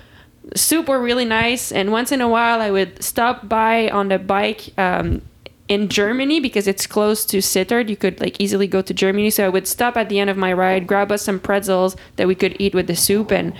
[0.54, 4.18] soup were really nice and once in a while i would stop by on the
[4.18, 5.20] bike um,
[5.68, 9.44] in germany because it's close to sittard you could like easily go to germany so
[9.44, 12.34] i would stop at the end of my ride grab us some pretzels that we
[12.34, 13.52] could eat with the soup and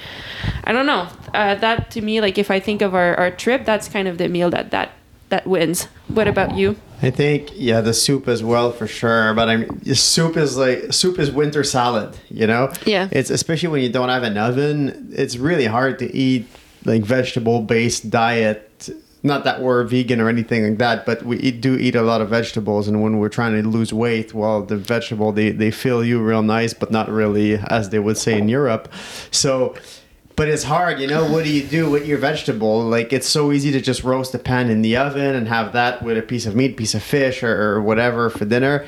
[0.65, 3.65] i don't know uh, that to me like if i think of our, our trip
[3.65, 4.93] that's kind of the meal that that
[5.29, 9.35] that wins what about you I think yeah, the soup as well for sure.
[9.35, 12.17] But I mean, soup is like soup is winter salad.
[12.31, 12.73] You know.
[12.87, 13.09] Yeah.
[13.13, 15.13] It's especially when you don't have an oven.
[15.13, 16.49] It's really hard to eat
[16.87, 18.89] like vegetable based diet.
[19.23, 22.21] Not that we're vegan or anything like that, but we eat, do eat a lot
[22.21, 22.87] of vegetables.
[22.87, 26.43] And when we're trying to lose weight, well, the vegetable they they fill you real
[26.43, 28.89] nice, but not really as they would say in Europe.
[29.31, 29.75] So.
[30.37, 31.25] But it's hard, you know.
[31.33, 32.83] What do you do with your vegetable?
[32.83, 36.03] Like, it's so easy to just roast a pan in the oven and have that
[36.03, 38.85] with a piece of meat, piece of fish, or, or whatever for dinner.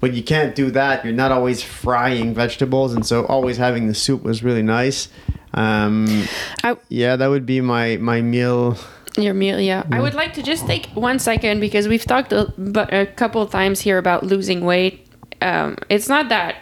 [0.00, 1.02] But you can't do that.
[1.02, 5.08] You're not always frying vegetables, and so always having the soup was really nice.
[5.54, 6.24] Um,
[6.62, 8.76] I, yeah, that would be my my meal.
[9.16, 9.84] Your meal, yeah.
[9.90, 13.42] I would like to just take one second because we've talked a, but a couple
[13.42, 15.06] of times here about losing weight.
[15.42, 16.56] Um, it's not that.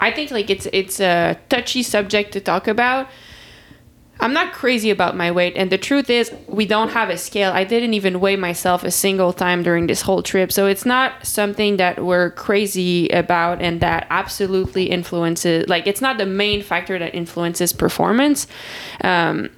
[0.00, 3.08] I think like it's it's a touchy subject to talk about.
[4.20, 7.52] I'm not crazy about my weight, and the truth is, we don't have a scale.
[7.52, 11.26] I didn't even weigh myself a single time during this whole trip, so it's not
[11.26, 15.68] something that we're crazy about and that absolutely influences.
[15.68, 18.46] Like, it's not the main factor that influences performance.
[19.02, 19.48] Um,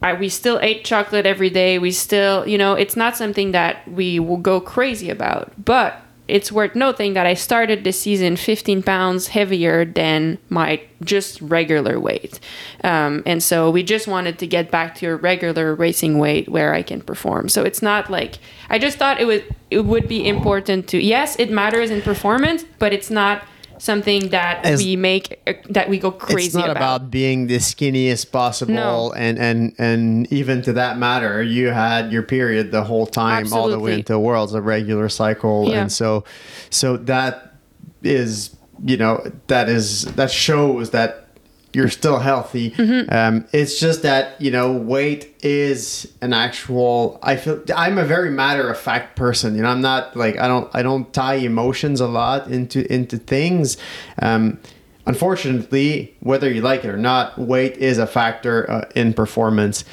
[0.00, 1.78] I, we still ate chocolate every day.
[1.78, 5.52] We still, you know, it's not something that we will go crazy about.
[5.64, 11.40] But it's worth noting that I started the season 15 pounds heavier than my just
[11.42, 12.40] regular weight.
[12.82, 16.72] Um, and so we just wanted to get back to a regular racing weight where
[16.72, 17.48] I can perform.
[17.48, 18.38] So it's not like
[18.70, 22.64] I just thought it would it would be important to yes, it matters in performance,
[22.78, 23.42] but it's not
[23.78, 27.10] something that As- we make uh, that we go crazy it's not about.
[27.10, 29.12] being the skinniest possible, No.
[29.16, 33.68] and and and even to that matter, you had your period the whole time, all
[33.68, 33.94] the way Absolutely.
[34.00, 35.82] into Worlds, a regular cycle, Yeah.
[35.82, 36.24] and so
[36.70, 37.52] so that
[38.02, 41.23] is you know that is that shows that
[41.74, 42.70] you're still healthy.
[42.70, 43.12] Mm-hmm.
[43.12, 47.18] Um, it's just that you know weight is an actual.
[47.22, 49.56] I feel I'm a very matter of fact person.
[49.56, 53.18] You know, I'm not like I don't I don't tie emotions a lot into into
[53.18, 53.76] things.
[54.20, 54.58] Um,
[55.06, 59.84] unfortunately, whether you like it or not, weight is a factor uh, in performance.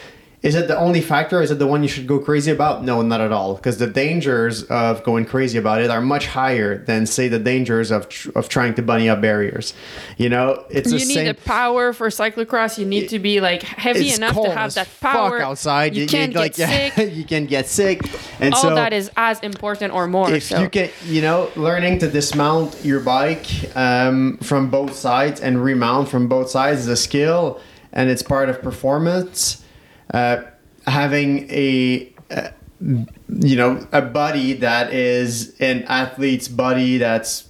[0.43, 1.39] Is it the only factor?
[1.39, 2.83] Is it the one you should go crazy about?
[2.83, 3.53] No, not at all.
[3.53, 7.91] Because the dangers of going crazy about it are much higher than, say, the dangers
[7.91, 9.75] of tr- of trying to bunny up barriers.
[10.17, 11.25] You know, it's you the need same.
[11.27, 12.79] the power for cyclocross.
[12.79, 15.37] You need to be like heavy enough to have that power.
[15.37, 15.95] Fuck outside.
[15.95, 17.13] You, can't like, get sick.
[17.13, 18.01] you can get sick,
[18.39, 20.31] and All so that is as important or more.
[20.31, 20.59] if so.
[20.59, 23.45] you can, you know, learning to dismount your bike
[23.77, 27.61] um, from both sides and remount from both sides is a skill,
[27.93, 29.60] and it's part of performance.
[30.13, 30.43] Uh,
[30.87, 32.49] having a uh,
[32.81, 37.47] you know a buddy that is an athlete's buddy that's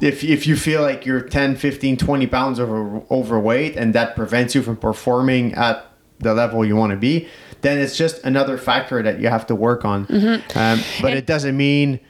[0.00, 4.54] if, if you feel like you're 10 15 20 pounds over, overweight and that prevents
[4.54, 5.86] you from performing at
[6.18, 7.28] the level you want to be
[7.62, 10.06] then it's just another factor that you have to work on.
[10.54, 12.00] Um, but it doesn't mean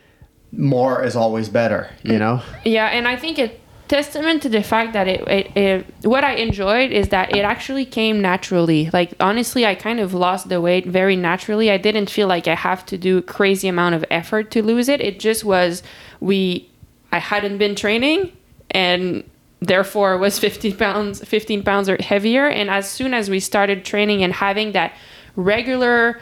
[0.50, 2.42] more is always better you know?
[2.64, 3.54] Yeah, and I think a
[3.88, 7.84] testament to the fact that it, it, it what I enjoyed is that it actually
[7.84, 8.90] came naturally.
[8.92, 11.70] Like honestly, I kind of lost the weight very naturally.
[11.70, 15.00] I didn't feel like I have to do crazy amount of effort to lose it.
[15.00, 15.82] It just was
[16.20, 16.70] we
[17.12, 18.32] I hadn't been training
[18.70, 19.28] and
[19.60, 24.22] therefore was 15 pounds 15 pounds or heavier and as soon as we started training
[24.22, 24.92] and having that
[25.36, 26.20] regular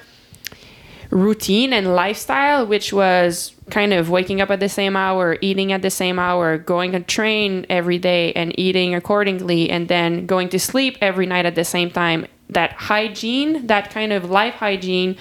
[1.12, 5.81] routine and lifestyle, which was kind of waking up at the same hour, eating at
[5.81, 10.59] the same hour, going on train every day and eating accordingly, and then going to
[10.59, 12.27] sleep every night at the same time.
[12.51, 15.17] That hygiene, that kind of life hygiene,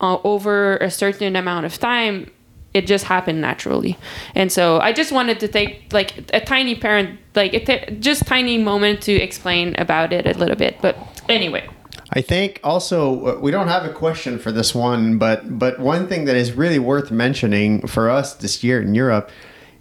[0.00, 2.30] uh, over a certain amount of time,
[2.72, 3.98] it just happened naturally.
[4.34, 8.26] And so I just wanted to take like a tiny parent, like a t- just
[8.26, 10.80] tiny moment to explain about it a little bit.
[10.80, 10.96] But
[11.28, 11.68] anyway.
[12.12, 16.08] I think also uh, we don't have a question for this one, but but one
[16.08, 19.30] thing that is really worth mentioning for us this year in Europe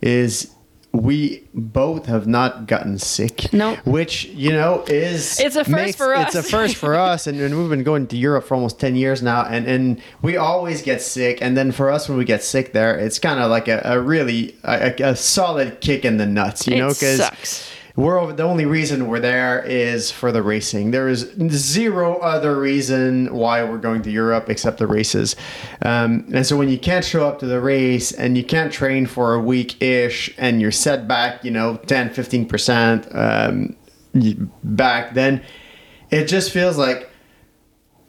[0.01, 0.53] is
[0.91, 3.53] we both have not gotten sick.
[3.53, 3.75] No.
[3.85, 6.35] Which, you know, is It's a first for us.
[6.35, 8.95] It's a first for us and, and we've been going to Europe for almost 10
[8.95, 12.43] years now and, and we always get sick and then for us when we get
[12.43, 16.25] sick there, it's kind of like a, a really a, a solid kick in the
[16.25, 17.69] nuts, you It know, cuz sucks.
[17.99, 20.91] We're over, the only reason we're there is for the racing.
[20.91, 25.35] There is zero other reason why we're going to Europe except the races.
[25.81, 29.05] Um, and so when you can't show up to the race and you can't train
[29.05, 33.75] for a week ish and you're set back, you know, 10, 15% um,
[34.63, 35.43] back, then
[36.09, 37.09] it just feels like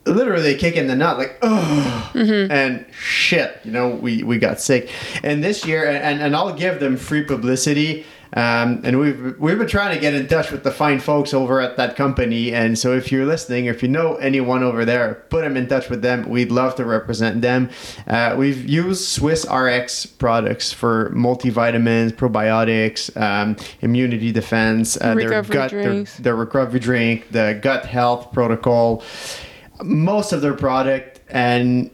[0.07, 4.89] literally kicking the nut, like, oh, and shit, you know, we, we got sick.
[5.23, 8.05] And this year, and, and I'll give them free publicity.
[8.33, 11.61] Um, and we've we've been trying to get in touch with the fine folks over
[11.61, 12.53] at that company.
[12.53, 15.89] And so, if you're listening, if you know anyone over there, put them in touch
[15.89, 16.29] with them.
[16.29, 17.71] We'd love to represent them.
[18.07, 25.71] Uh, we've used Swiss RX products for multivitamins, probiotics, um, immunity defense, uh, their gut,
[25.71, 29.03] their, their recovery drink, the gut health protocol,
[29.83, 31.21] most of their product.
[31.29, 31.91] And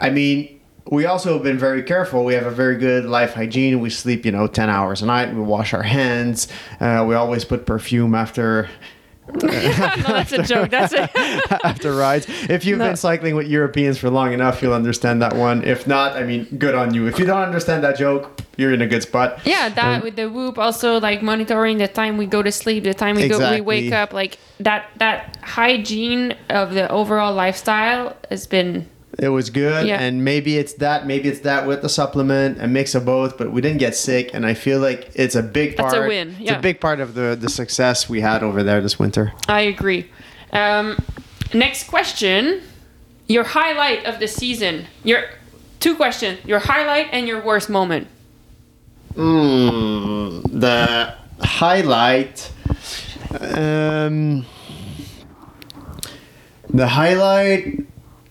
[0.00, 0.57] I mean,
[0.90, 2.24] we also have been very careful.
[2.24, 3.80] We have a very good life hygiene.
[3.80, 5.34] We sleep, you know, 10 hours a night.
[5.34, 6.48] We wash our hands.
[6.80, 8.68] Uh, we always put perfume after
[9.42, 10.70] no, that's a joke.
[10.70, 11.10] That's it.
[11.64, 12.26] after rides.
[12.48, 12.86] If you've No.
[12.86, 15.64] been cycling with Europeans for long enough, you'll understand that one.
[15.64, 17.06] If not, I mean, good on you.
[17.06, 19.40] If you don't understand that joke, you're in a good spot.
[19.44, 22.94] Yeah, that with the whoop, also like monitoring the time we go to sleep, the
[22.94, 28.46] time we go, we wake up, like that that hygiene of the overall lifestyle has
[28.46, 28.88] been
[29.20, 30.00] It was good, Yeah.
[30.00, 33.36] and maybe it's that, maybe it's that with the supplement, a mix of both.
[33.36, 36.04] But we didn't get sick, and I feel like it's a big That's part.
[36.04, 36.58] a win, It's yeah.
[36.58, 39.32] a big part of the the success we had over there this winter.
[39.48, 40.08] I agree.
[40.52, 40.96] Um,
[41.52, 42.62] next question.
[43.26, 44.86] Your highlight of the season.
[45.02, 45.24] Your
[45.80, 46.38] two questions.
[46.46, 48.06] Your highlight and your worst moment.
[49.16, 52.50] Mm, the highlight.
[53.40, 54.46] Um,
[56.70, 57.80] the highlight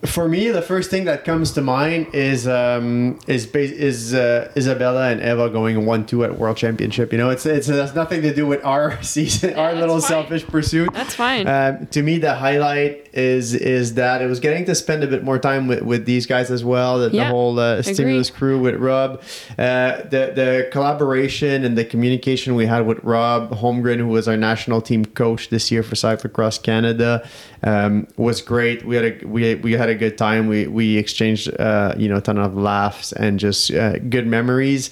[0.04, 5.10] for me, the first thing that comes to mind is um, is is uh, Isabella
[5.10, 7.10] and Ava going one two at World Championship.
[7.10, 10.08] You know, it's it's it has nothing to do with our season, our little fine.
[10.08, 10.92] selfish pursuit.
[10.92, 11.48] That's fine.
[11.48, 15.24] Um, to me, the highlight is is that it was getting to spend a bit
[15.24, 17.00] more time with, with these guys as well.
[17.00, 17.94] The, the whole uh, agree.
[17.94, 19.20] stimulus crew with Rob,
[19.58, 24.36] uh, the the collaboration and the communication we had with Rob Holmgren, who was our
[24.36, 27.28] national team coach this year for Cyclocross Canada,
[27.64, 28.84] um, was great.
[28.84, 30.46] We had a we we had a good time.
[30.46, 34.90] We we exchanged uh, you know a ton of laughs and just uh, good memories.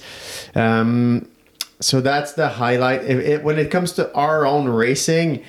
[0.55, 1.27] Um,
[1.79, 3.03] so that's the highlight.
[3.03, 5.43] If it, when it comes to our own racing,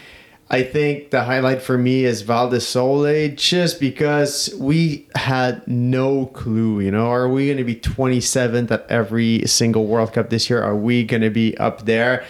[0.50, 6.26] I think the highlight for me is Val di Sole, just because we had no
[6.26, 6.80] clue.
[6.80, 10.62] You know, are we going to be 27th at every single World Cup this year?
[10.62, 12.24] Are we going to be up there?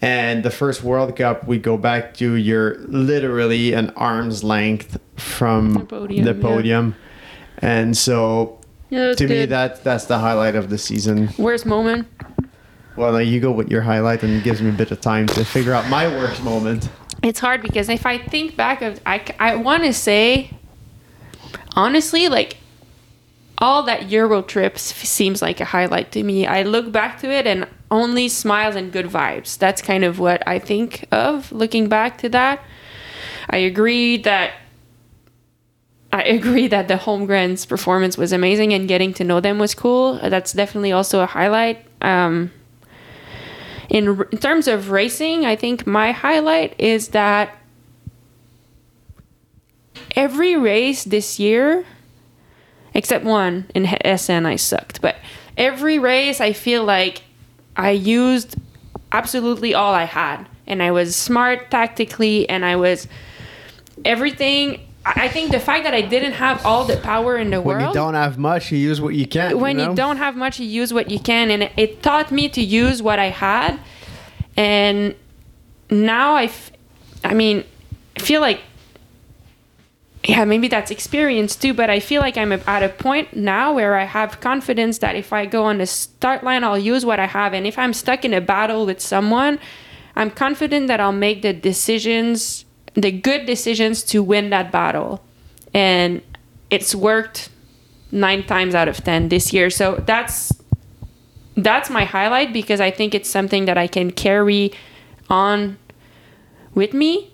[0.00, 5.74] And the first World Cup, we go back to you're literally an arm's length from
[5.74, 6.34] The podium, the
[6.64, 6.92] yeah.
[7.58, 11.30] And so Yeah, to me, that that's the highlight of the season.
[11.36, 12.06] worst moment.
[12.96, 15.26] Well, now you go with your highlight, and it gives me a bit of time
[15.28, 16.88] to figure out my worst moment.
[17.22, 20.50] It's hard because if I think back of, I, I want to say,
[21.74, 22.56] honestly, like
[23.58, 26.46] all that Euro trips seems like a highlight to me.
[26.46, 29.56] I look back to it and only smiles and good vibes.
[29.58, 32.62] That's kind of what I think of looking back to that.
[33.50, 34.52] I agree that
[36.12, 40.18] I agree that the Holmgren's performance was amazing and getting to know them was cool.
[40.18, 41.84] That's definitely also a highlight.
[42.00, 42.52] Um,
[43.88, 47.56] in, in terms of racing, I think my highlight is that
[50.14, 51.86] every race this year,
[52.92, 55.00] except one in Essen, I sucked.
[55.00, 55.16] But
[55.56, 57.22] every race, I feel like
[57.78, 58.56] I used
[59.12, 63.06] absolutely all I had, and I was smart tactically, and I was
[64.04, 64.80] everything.
[65.06, 67.80] I think the fact that I didn't have all the power in the When world
[67.80, 69.58] When you don't have much, you use what you can.
[69.58, 72.30] when you, you, don't have much, you use what you can, and it, it taught
[72.30, 73.78] me to use what I had.
[74.56, 75.14] And
[75.88, 76.72] now I, f-
[77.24, 77.64] I mean,
[78.16, 78.60] I feel like
[80.28, 83.96] yeah, maybe that's experience too, but I feel like I'm at a point now where
[83.96, 87.24] I have confidence that if I go on the start line, I'll use what I
[87.24, 87.54] have.
[87.54, 89.58] And if I'm stuck in a battle with someone,
[90.16, 95.24] I'm confident that I'll make the decisions, the good decisions to win that battle.
[95.72, 96.20] And
[96.68, 97.48] it's worked
[98.12, 99.70] nine times out of 10 this year.
[99.70, 100.52] So that's
[101.56, 104.72] that's my highlight because I think it's something that I can carry
[105.30, 105.78] on
[106.74, 107.32] with me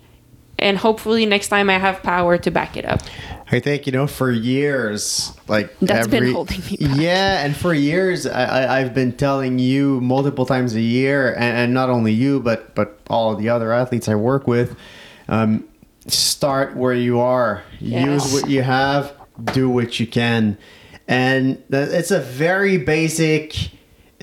[0.65, 2.99] and hopefully next time I have power to back it up.
[3.51, 6.97] I think you know for years, like That's been holding me back.
[6.97, 11.57] Yeah, and for years, I, I, I've been telling you multiple times a year, and,
[11.57, 14.75] and not only you, but but all of the other athletes I work with,
[15.27, 15.63] um,
[16.07, 18.05] start where you are, Yes.
[18.07, 19.13] use what you have,
[19.53, 20.57] do what you can,
[21.07, 23.69] and it's a very basic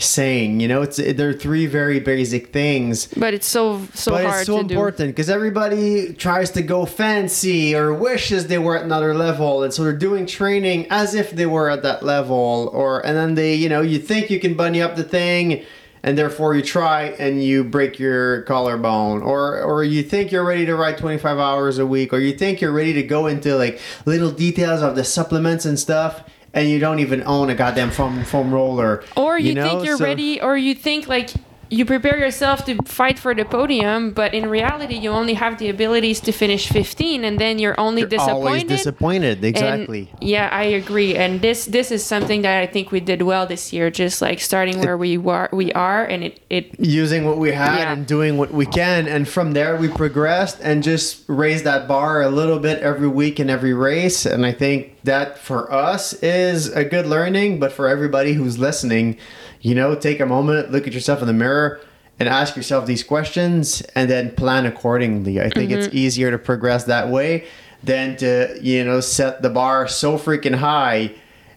[0.03, 0.61] saying.
[0.61, 3.07] You know, it's there are three very basic things.
[3.07, 7.74] But it's so so but hard it's so important because everybody tries to go fancy
[7.74, 9.62] or wishes they were at another level.
[9.62, 13.34] And so they're doing training as if they were at that level or and then
[13.34, 15.64] they you know you think you can bunny up the thing
[16.03, 20.66] and therefore you try and you break your collarbone or or you think you're ready
[20.66, 23.80] to ride 25 hours a week or you think you're ready to go into like
[24.05, 26.24] little details of the supplements and stuff
[26.55, 29.68] and you don't even own a goddamn foam foam roller Or you, know?
[29.68, 31.30] think you're So- ready, or you think like
[31.73, 35.68] you prepare yourself to fight for the podium, but in reality, you only have the
[35.70, 38.47] abilities to finish 15, and then you're only You're disappointed.
[38.47, 41.16] always disappointed And, exactly yeah, I agree.
[41.16, 43.91] And this this is something that I think we did well this year.
[43.91, 47.79] Just like starting where we were, we are, and it it using what we had
[47.79, 47.93] Yeah.
[47.95, 52.20] and doing what we can and from there we progressed and just raised that bar
[52.23, 56.68] a little bit every week in every race and i think that for us is
[56.68, 59.16] a good learning but for everybody who's listening
[59.63, 61.81] you know take a moment look at yourself in the mirror
[62.21, 65.97] and ask yourself these questions and then plan accordingly i think it's mm-hmm.
[65.97, 67.47] easier to progress that way
[67.83, 71.11] than to you know set the bar so freaking high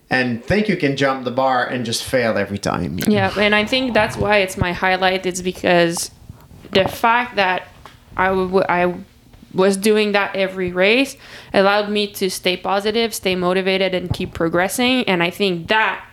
[0.09, 3.65] and think you can jump the bar and just fail every time Yeah, and I
[3.65, 5.25] think that's why it's my highlight.
[5.25, 6.11] It's because
[6.71, 7.67] the fact that
[8.15, 8.95] I w- I
[9.53, 11.17] was doing that every race
[11.53, 15.03] allowed me to stay positive, stay motivated, and keep progressing.
[15.05, 16.04] And I think that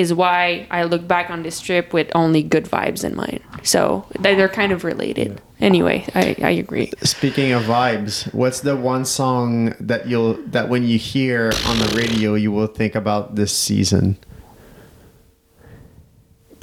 [0.00, 3.40] is why I look back on this trip with only good vibes in mind.
[3.62, 5.40] So they- they're kind of related.
[5.60, 6.90] Anyway, I, I agree.
[7.02, 11.92] Speaking of vibes, what's the one song that you'll that when you hear on the
[11.94, 14.16] radio you will think about this season?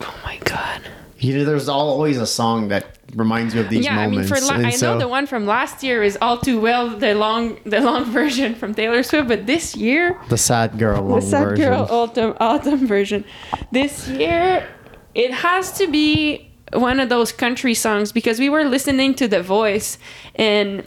[0.01, 0.81] Oh my god.
[1.19, 4.31] You know, there's always a song that reminds you of these yeah, moments.
[4.31, 6.59] I mean, for la- I so- know the one from last year is all too
[6.59, 11.01] well the long the long version from Taylor Swift, but this year the sad girl
[11.03, 11.65] long the sad version.
[11.65, 13.23] girl autumn autumn version.
[13.71, 14.67] This year,
[15.15, 19.41] it has to be one of those country songs because we were listening to The
[19.41, 19.97] Voice
[20.35, 20.85] and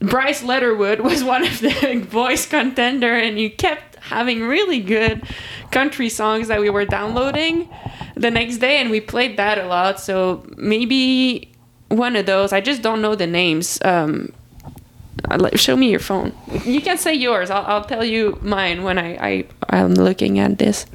[0.00, 5.22] Bryce Leatherwood was one of the voice contender, and you kept having really good
[5.70, 7.68] country songs that we were downloading
[8.14, 10.00] the next day, and we played that a lot.
[10.00, 11.52] So maybe
[11.88, 12.52] one of those.
[12.52, 13.78] I just don't know the names.
[13.84, 14.32] Um,
[15.54, 16.32] show me your phone.
[16.64, 17.50] You can say yours.
[17.50, 20.86] I'll, I'll tell you mine when I, I I'm looking at this.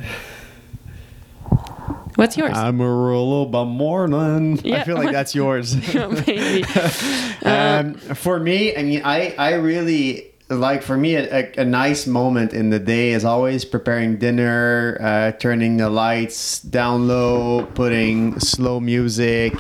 [2.16, 2.56] What's yours?
[2.56, 4.60] Amarillo by morning.
[4.72, 5.76] I feel like that's yours.
[6.28, 6.64] Maybe.
[7.44, 12.54] um, for me, I mean, I I really like for me a, a, nice moment
[12.54, 18.80] in the day is always preparing dinner, uh, turning the lights down low, putting slow
[18.80, 19.54] music.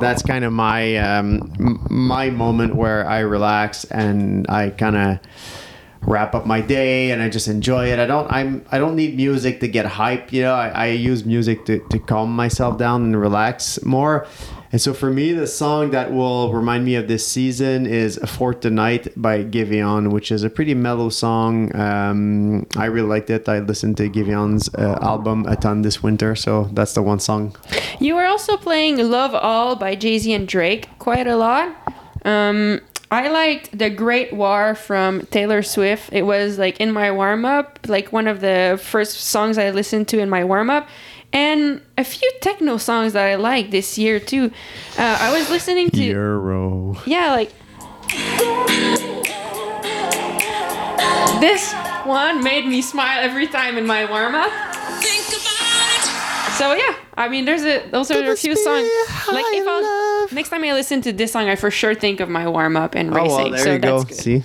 [0.00, 5.18] That's kind of my um, my moment where I relax and I kind of
[6.04, 7.98] wrap up my day and I just enjoy it.
[7.98, 10.54] I don't I'm I don't need music to get hype, you know.
[10.54, 14.26] I, I use music to, to calm myself down and relax more.
[14.72, 18.54] And so for me the song that will remind me of this season is For
[18.54, 21.76] Tonight by Giveon, which is a pretty mellow song.
[21.76, 23.50] Um, I really liked it.
[23.50, 27.54] I listened to Giveon's uh, album a ton this winter, so that's the one song.
[28.00, 31.76] You were also playing Love All by Jay Z and Drake quite a lot.
[32.24, 36.10] Um, I liked The Great War from Taylor Swift.
[36.14, 40.08] It was like in my warm up, like one of the first songs I listened
[40.08, 40.88] to in my warm up.
[41.32, 44.50] And a few techno songs that I like this year too.
[44.98, 46.96] Uh, I was listening to Euro.
[47.06, 47.50] yeah, like
[51.40, 51.72] this
[52.04, 54.50] one made me smile every time in my warm up.
[55.02, 56.52] Think about it.
[56.58, 58.88] So yeah, I mean, there's a those are a few songs.
[59.28, 62.28] Like if I next time I listen to this song, I for sure think of
[62.28, 63.36] my warm up and Oh racing.
[63.36, 63.98] well, there so you go.
[64.02, 64.18] that's good.
[64.22, 64.42] See,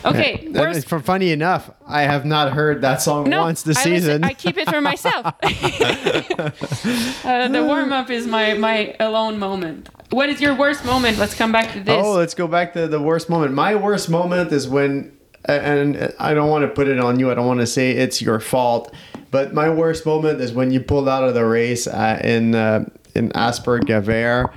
[0.04, 0.88] Okay, worst.
[0.88, 4.24] for funny enough, I have not heard that song No, once this I, listen- season.
[4.24, 5.26] I keep it for myself.
[7.24, 9.88] uh, the warm up is my my alone moment.
[10.10, 11.18] What is your worst moment?
[11.18, 12.02] Let's come back to this.
[12.02, 13.52] Oh, let's go back to the worst moment.
[13.54, 17.30] My worst moment is when and I don't want to put it on you.
[17.30, 18.94] I don't want to say it's your fault,
[19.30, 22.84] but my worst moment is when you pulled out of the race uh, in uh,
[23.14, 24.52] in Asper Gavere.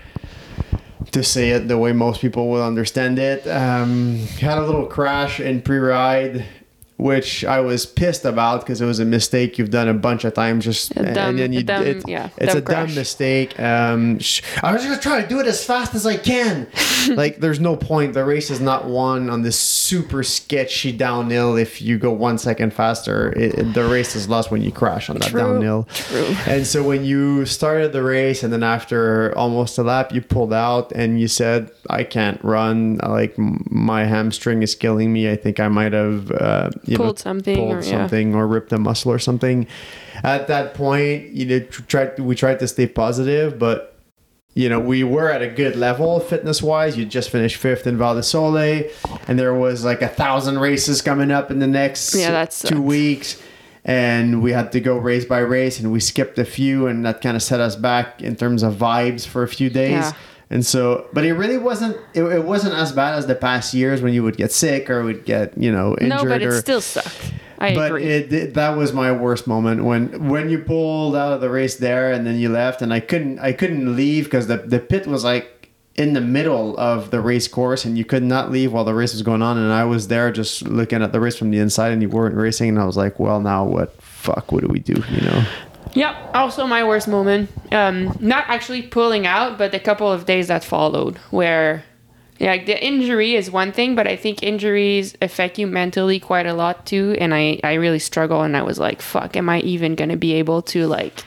[1.12, 5.40] To say it the way most people will understand it, um, had a little crash
[5.40, 6.46] in pre-ride,
[7.02, 10.36] which I was pissed about because it was a mistake you've done a bunch of
[10.36, 10.66] times.
[10.66, 13.60] Just dumb- and then you, dumb- it- yeah, it's dumb a dumb mistake.
[13.60, 16.68] Um, sh- I was just trying to do it as fast as I can.
[17.16, 18.14] like, there's no point.
[18.14, 21.56] The race is not won on this super sketchy downhill.
[21.58, 25.10] If you go one second faster, it, it- the race is lost when you crash
[25.10, 25.88] on that True, downhill.
[25.94, 26.36] true.
[26.46, 30.54] And so when you started the race, and then after almost a lap, you pulled
[30.54, 32.98] out and you said, "I can't run.
[33.02, 35.32] Like my hamstring is killing me.
[35.32, 37.90] I think I might have uh, you know, Pulled something pulled or- yeah.
[38.02, 39.68] something or ripped a muscle or something."
[40.24, 43.88] At that point, you know, tried we tried to stay positive, but
[44.54, 46.98] you know, we were at a good level fitness wise.
[46.98, 48.58] You just finished fifth in Val di Sole,
[49.28, 53.42] and there was like a thousand races coming up in the next Yeah, two weeks.
[53.84, 57.22] And we had to go race by race, and we skipped a few, and that
[57.22, 59.92] kind of set us back in terms of vibes for a few days.
[59.92, 60.12] Yeah.
[60.52, 61.96] And so, but it really wasn't.
[62.14, 65.02] It, it wasn't as bad as the past years when you would get sick or
[65.02, 66.10] would get you know injured.
[66.10, 67.34] No, but it or, still sucked.
[67.58, 68.04] I but agree.
[68.04, 71.78] it, it that was my worst moment when when you pulled out of the race
[71.78, 75.08] there and then you left and I couldn't I couldn't leave because the the pit
[75.08, 78.84] was like in the middle of the race course and you could not leave while
[78.84, 81.52] the race was going on and I was there just looking at the race from
[81.52, 84.62] the inside and you weren't racing and I was like well now what fuck what
[84.62, 85.46] do we do you know
[85.94, 86.32] Yep.
[86.34, 87.50] Also, my worst moment.
[87.72, 91.84] Um, not actually pulling out, but the couple of days that followed, where,
[92.40, 96.54] like the injury is one thing, but I think injuries affect you mentally quite a
[96.54, 97.16] lot too.
[97.20, 100.34] And I, I really struggle, and I was like, fuck, am I even gonna be
[100.34, 101.24] able to like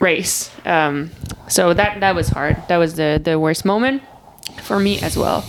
[0.00, 0.50] race?
[0.66, 1.10] Um,
[1.48, 2.56] so that that was hard.
[2.68, 4.02] That was the the worst moment
[4.62, 5.44] for me as well.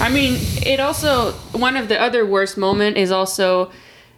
[0.00, 3.70] I mean, it also one of the other worst moment is also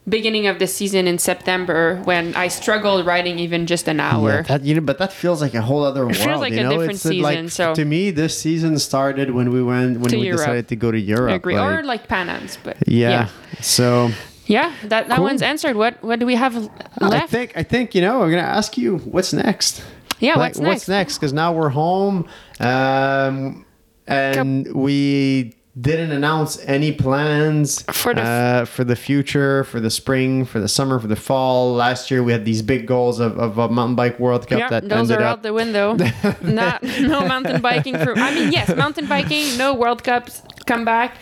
[0.09, 4.31] beginning of the season in September when I struggled riding even just an hour.
[4.37, 6.17] Yeah, that you know, but that feels like a whole other world.
[6.17, 6.71] feels like you a know?
[6.71, 10.11] different It's uh, like, season, so- to me, this season started when we went when
[10.13, 10.39] we Europe.
[10.41, 11.33] decided to go to Europe.
[11.33, 11.57] I agree.
[11.59, 13.11] like- or like Panams, but yeah.
[13.11, 13.29] yeah.
[13.61, 14.11] So
[14.47, 15.25] Yeah, that, that Cool.
[15.25, 15.77] one's answered.
[15.77, 16.71] What what do we have l-
[17.03, 17.31] I left?
[17.31, 19.83] think I think you know I'm gonna ask you what's next.
[20.21, 20.89] Yeah, Like, what's What's next?
[20.89, 21.19] next?
[21.19, 22.27] Because now we're home,
[22.59, 23.65] um,
[24.07, 29.91] and we didn't announce any plans For the f- uh, for the future, for the
[29.91, 31.75] spring, for the summer, for the fall.
[31.75, 34.69] Last year we had these big goals of, of a mountain bike World Cup yeah,
[34.69, 35.95] that those are out the window.
[36.43, 38.17] Not no mountain biking for.
[38.19, 39.57] I mean, yes, mountain biking.
[39.59, 41.17] No World Cups come back.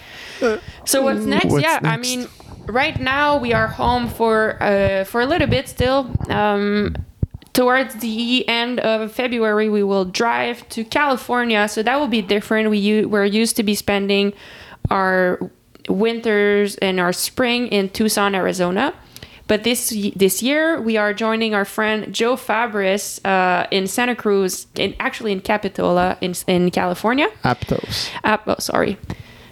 [0.85, 1.47] So what's next?
[1.47, 2.29] What's yeah, I mean,
[2.67, 6.11] right now we are home for uh, for a little bit still.
[6.29, 6.95] Um,
[7.57, 11.67] towards the end of February, we will drive to California.
[11.69, 12.69] So that will be different.
[12.69, 14.35] We we're used to be spending
[14.91, 15.51] our
[15.89, 18.93] winters and our spring in Tucson, Arizona.
[19.49, 24.67] But this this year we are joining our friend Joe Fabris uh, in Santa Cruz,
[24.75, 27.29] in actually in Capitola in in California.
[27.43, 28.11] Aptos.
[28.23, 28.99] Uh, oh, sorry.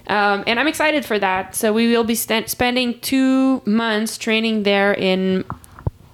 [0.07, 1.55] Um, and I'm excited for that.
[1.55, 5.43] So we will be st- spending two months training there in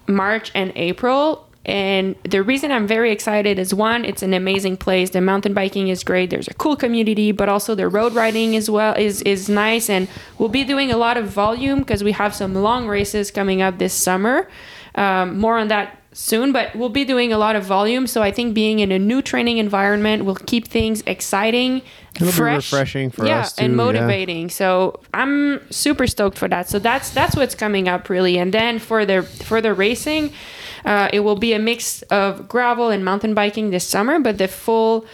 [0.08, 1.51] March and April.
[1.64, 5.12] And the reason I'm very excited is one, it's an amazing place.
[5.12, 6.32] The mountain biking is great.
[6.32, 9.90] There's a cool community, but also the road riding as well is is nice.
[9.90, 10.08] And
[10.40, 13.78] we'll be doing a lot of volume because we have some long races coming up
[13.78, 14.50] this summer.
[14.96, 18.06] Um, more on that soon, but we'll be doing a lot of volume.
[18.08, 21.82] So I think being in a new training environment will keep things exciting,
[22.16, 23.78] It'll fresh, refreshing for yeah, us too, and yeah.
[23.78, 24.50] motivating.
[24.50, 26.68] So I'm super stoked for that.
[26.68, 28.38] So that's that's what's coming up really.
[28.38, 30.34] And then for the for the racing,
[30.86, 34.20] uh, it will be a mix of gravel and mountain biking this summer.
[34.20, 35.06] But the full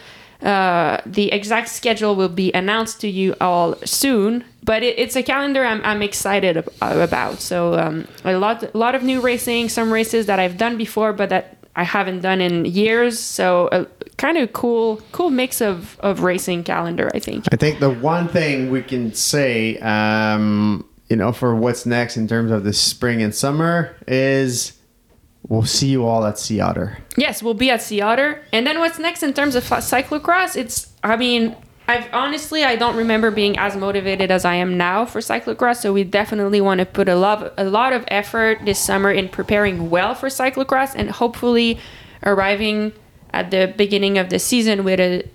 [0.42, 4.44] uh, the exact schedule will be announced to you all soon.
[4.62, 7.40] But it, it's a calendar I'm, I'm excited about.
[7.40, 11.12] So um, a lot a lot of new racing, some races that I've done before,
[11.12, 13.18] but that I haven't done in years.
[13.18, 17.46] So a kind of cool cool mix of of racing calendar, I think.
[17.50, 22.28] I think the one thing we can say, um, you know, for what's next in
[22.28, 24.77] terms of the spring and summer is
[25.48, 26.98] we'll see you all at Sea Otter.
[27.16, 28.42] Yes, we'll be at Sea Otter.
[28.52, 30.56] And then what's next in terms of cyclocross?
[30.56, 35.06] It's, I mean, I've honestly, I don't remember being as motivated as I am now
[35.06, 35.76] for cyclocross.
[35.76, 39.28] So we definitely want to put a lot, a lot of effort this summer in
[39.28, 41.78] preparing well for cyclocross and hopefully
[42.24, 42.92] arriving
[43.32, 45.28] at the beginning of the season with a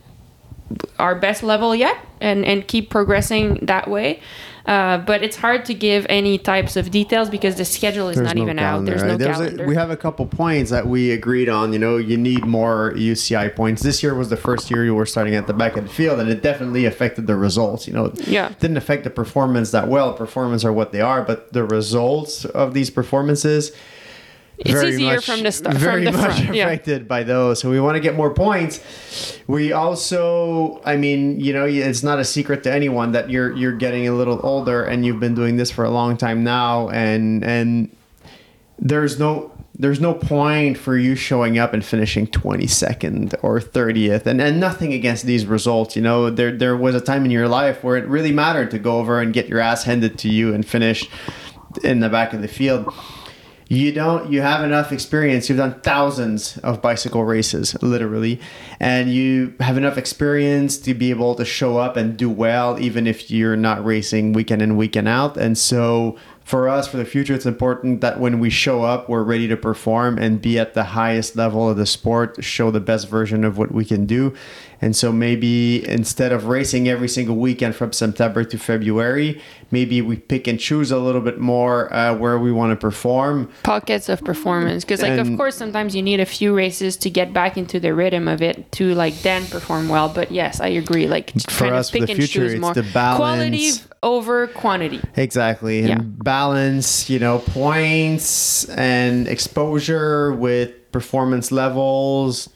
[0.97, 4.19] our best level yet and and keep progressing that way
[4.65, 8.37] Uh, but it's hard to give any types of details because the schedule is not
[8.37, 8.85] even out.
[8.85, 9.17] There's no?
[9.17, 9.65] There's calendar.
[9.65, 11.73] A, we have a couple points that we agreed on.
[11.73, 13.81] You know, you need more UCI points.
[13.83, 16.19] This year was the first year you were starting at the back of the field,
[16.21, 17.87] and it definitely affected the results.
[17.87, 18.53] You know, it Yeah.
[18.61, 20.13] didn't affect the performance that well.
[20.13, 23.73] Performance are what they are, but the results of these performances.
[24.59, 26.55] It's very easier much- from the start, Very the much front.
[26.55, 26.67] Yeah.
[26.67, 27.59] affected by those.
[27.59, 28.79] So we want to get more points.
[29.47, 33.75] We also, I mean, you know, it's not a secret to anyone that you're you're
[33.75, 37.43] getting a little older and you've been doing this for a long time now, and
[37.43, 37.89] and
[38.79, 44.39] there's no there's no point for you showing up and finishing 22nd or 30th and,
[44.39, 47.83] and nothing against these results you know there there was a time in your life
[47.83, 50.63] where it really mattered to go over and get your ass handed to you and
[50.67, 51.09] finish
[51.83, 52.85] in the back of the field
[53.73, 55.49] you don't you have enough experience.
[55.49, 58.39] You've done thousands of bicycle races literally.
[58.79, 63.07] And you have enough experience to be able to show up and do well even
[63.07, 65.37] if you're not racing weekend in weekend out.
[65.37, 69.23] And so for us for the future it's important that when we show up we're
[69.23, 73.07] ready to perform and be at the highest level of the sport show the best
[73.07, 74.33] version of what we can do
[74.83, 79.29] and so maybe instead of racing every single weekend from september to february
[79.71, 83.49] maybe we pick and choose a little bit more uh, where we want to perform
[83.63, 87.33] pockets of performance because like of course sometimes you need a few races to get
[87.33, 91.07] back into the rhythm of it to like then perform well but yes i agree
[91.07, 93.17] like For us, for pick the and future, choose it's more the balance.
[93.17, 93.71] quality
[94.03, 95.79] over quantity Exactly.
[95.79, 95.99] And Yeah.
[96.01, 102.47] balance, you know, points and exposure with performance levels.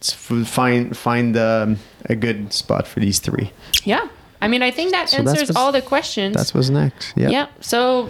[0.46, 3.52] Find find um, a good spot for these three.
[3.84, 4.08] yeah
[4.42, 7.14] i mean i think that So answers all the questions That's what's next.
[7.18, 7.30] Yeah.
[7.30, 8.10] yeah so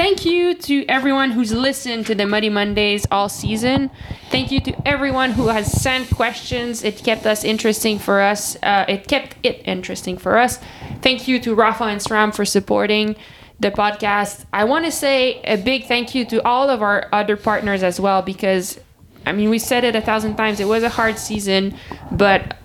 [0.00, 3.90] thank you to everyone who's listened to the muddy mondays all season
[4.30, 8.84] thank you to everyone who has sent questions it kept us interesting for us uh,
[8.88, 10.58] it kept it interesting for us
[11.02, 13.16] thank you to Rapha and SRAM for supporting
[13.60, 14.44] the podcast.
[14.52, 18.00] I want to say a big thank you to all of our other partners as
[18.00, 18.80] well because
[19.26, 20.60] i mean we said it a thousand times.
[20.60, 21.76] It was a hard season
[22.10, 22.56] but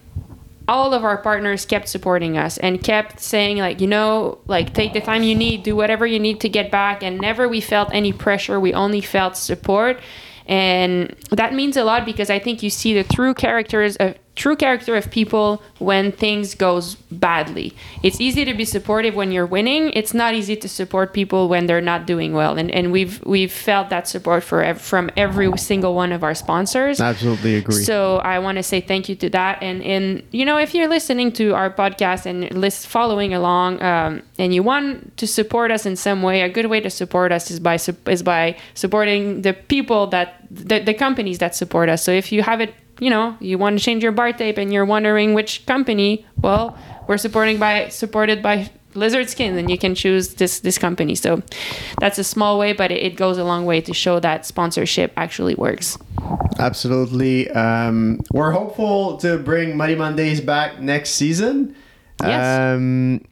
[0.67, 4.93] all of our partners kept supporting us and kept saying like you know like take
[4.93, 7.03] the time you need do whatever you need to get back.
[7.03, 8.59] And never we felt any pressure.
[8.59, 9.99] We only felt support.
[10.47, 14.15] And that means a lot because i think you see the true characters of
[14.45, 15.47] true character of people
[15.89, 16.95] when things goes
[17.27, 17.67] badly
[18.07, 21.63] it's easy to be supportive when you're winning it's not easy to support people when
[21.67, 25.93] they're not doing well and, and we've we've felt that support for from every single
[26.03, 27.83] one of our sponsors Absolutely agree.
[27.83, 29.61] so I want to say thank you to that.
[29.61, 34.21] And and you know, if you're listening to our podcast and list following along, um,
[34.37, 37.51] and you want to support us in some way, a good way to support us
[37.51, 42.03] is by sup- is by supporting the people that the, the companies that support us.
[42.03, 44.71] So if you have it, you know, you want to change your bar tape and
[44.73, 46.77] you're wondering which company, well,
[47.07, 51.15] we're supporting by supported by Lizard Skin, and you can choose this this company.
[51.15, 51.43] So
[51.99, 55.11] that's a small way, but it, it goes a long way to show that sponsorship
[55.17, 55.97] actually works.
[56.59, 57.49] Absolutely.
[57.51, 61.75] Um, we're hopeful to bring Muddy Mondays back next season.
[62.21, 62.59] Yes.
[62.59, 63.25] Um,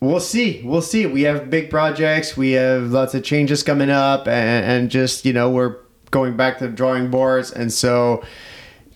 [0.00, 0.62] we'll see.
[0.64, 1.06] We'll see.
[1.06, 2.36] We have big projects.
[2.36, 5.76] We have lots of changes coming up, and, and just you know we're
[6.10, 8.22] going back to the drawing boards, and so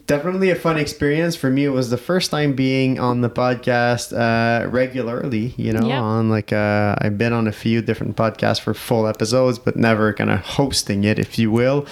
[0.06, 1.64] definitely a fun experience for me.
[1.64, 5.54] It was the first time being on the podcast uh, regularly.
[5.56, 9.58] You know, on like uh, I've been on a few different podcasts for full episodes,
[9.58, 11.86] but never kind of hosting it, if you will.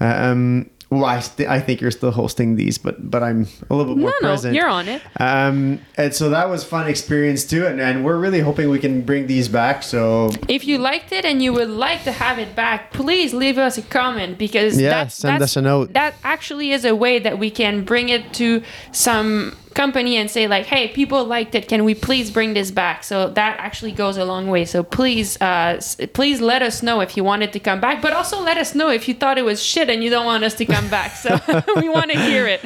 [0.00, 3.94] Um, well, I, st- I think you're still hosting these, but but I'm a little
[3.94, 4.54] bit more No, no, present.
[4.54, 5.02] you're on it.
[5.20, 9.02] Um, and so that was fun experience too, and, and we're really hoping we can
[9.02, 9.82] bring these back.
[9.82, 13.58] So If you liked it and you would like to have it back, please leave
[13.58, 15.92] us a comment because Yeah, that's, send us a note.
[15.92, 20.46] That actually is a way that we can bring it to some company and say
[20.46, 21.68] like, "Hey, people liked it.
[21.68, 24.64] Can we please bring this back?" So that actually goes a long way.
[24.64, 25.80] So please, uh,
[26.12, 28.74] please let us know if you want it to come back, but also let us
[28.74, 31.16] know if you thought it was shit and you don't want us to come back.
[31.16, 31.40] So
[31.76, 32.60] we want to hear it.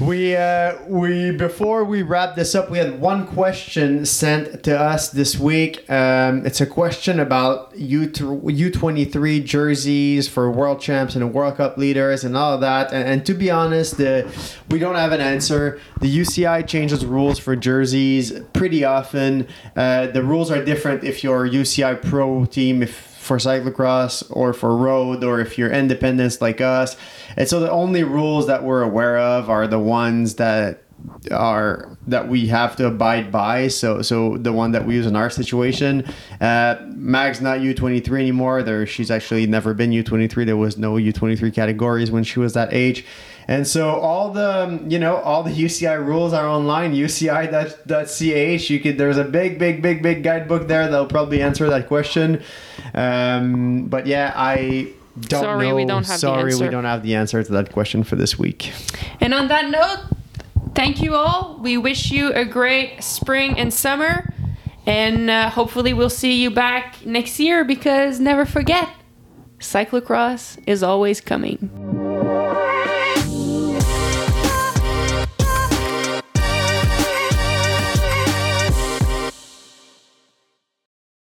[0.00, 5.10] We uh, we before we wrap this up, we had one question sent to us
[5.10, 5.88] this week.
[5.90, 8.10] Um, it's a question about U
[8.46, 12.92] U twenty three jerseys for world champs and World Cup leaders and all of that.
[12.92, 14.30] And, and to be honest, the,
[14.70, 15.80] we don't have an answer.
[16.00, 19.48] The UCI changes rules for jerseys pretty often.
[19.74, 22.82] Uh, the rules are different if you're UCI Pro team.
[22.82, 26.96] If for cyclocross or for road or if you're independents like us.
[27.36, 30.82] And so the only rules that we're aware of are the ones that
[31.30, 33.68] are that we have to abide by.
[33.68, 36.04] So so the one that we use in our situation,
[36.40, 38.64] uh, Mag's not U twenty three anymore.
[38.64, 40.44] There she's actually never been U twenty three.
[40.44, 43.04] There was no U twenty three categories when she was that age.
[43.48, 48.70] And so all the you know all the UCI rules are online UCI.ch.
[48.70, 52.42] You could there's a big big big big guidebook there that'll probably answer that question.
[52.92, 55.76] Um, but yeah, I don't Sorry, know.
[55.76, 56.70] we don't have the Sorry, we answer.
[56.70, 58.72] don't have the answer to that question for this week.
[59.20, 60.04] And on that note,
[60.74, 61.58] thank you all.
[61.60, 64.32] We wish you a great spring and summer.
[64.86, 68.88] And uh, hopefully, we'll see you back next year because never forget,
[69.58, 71.97] cyclocross is always coming.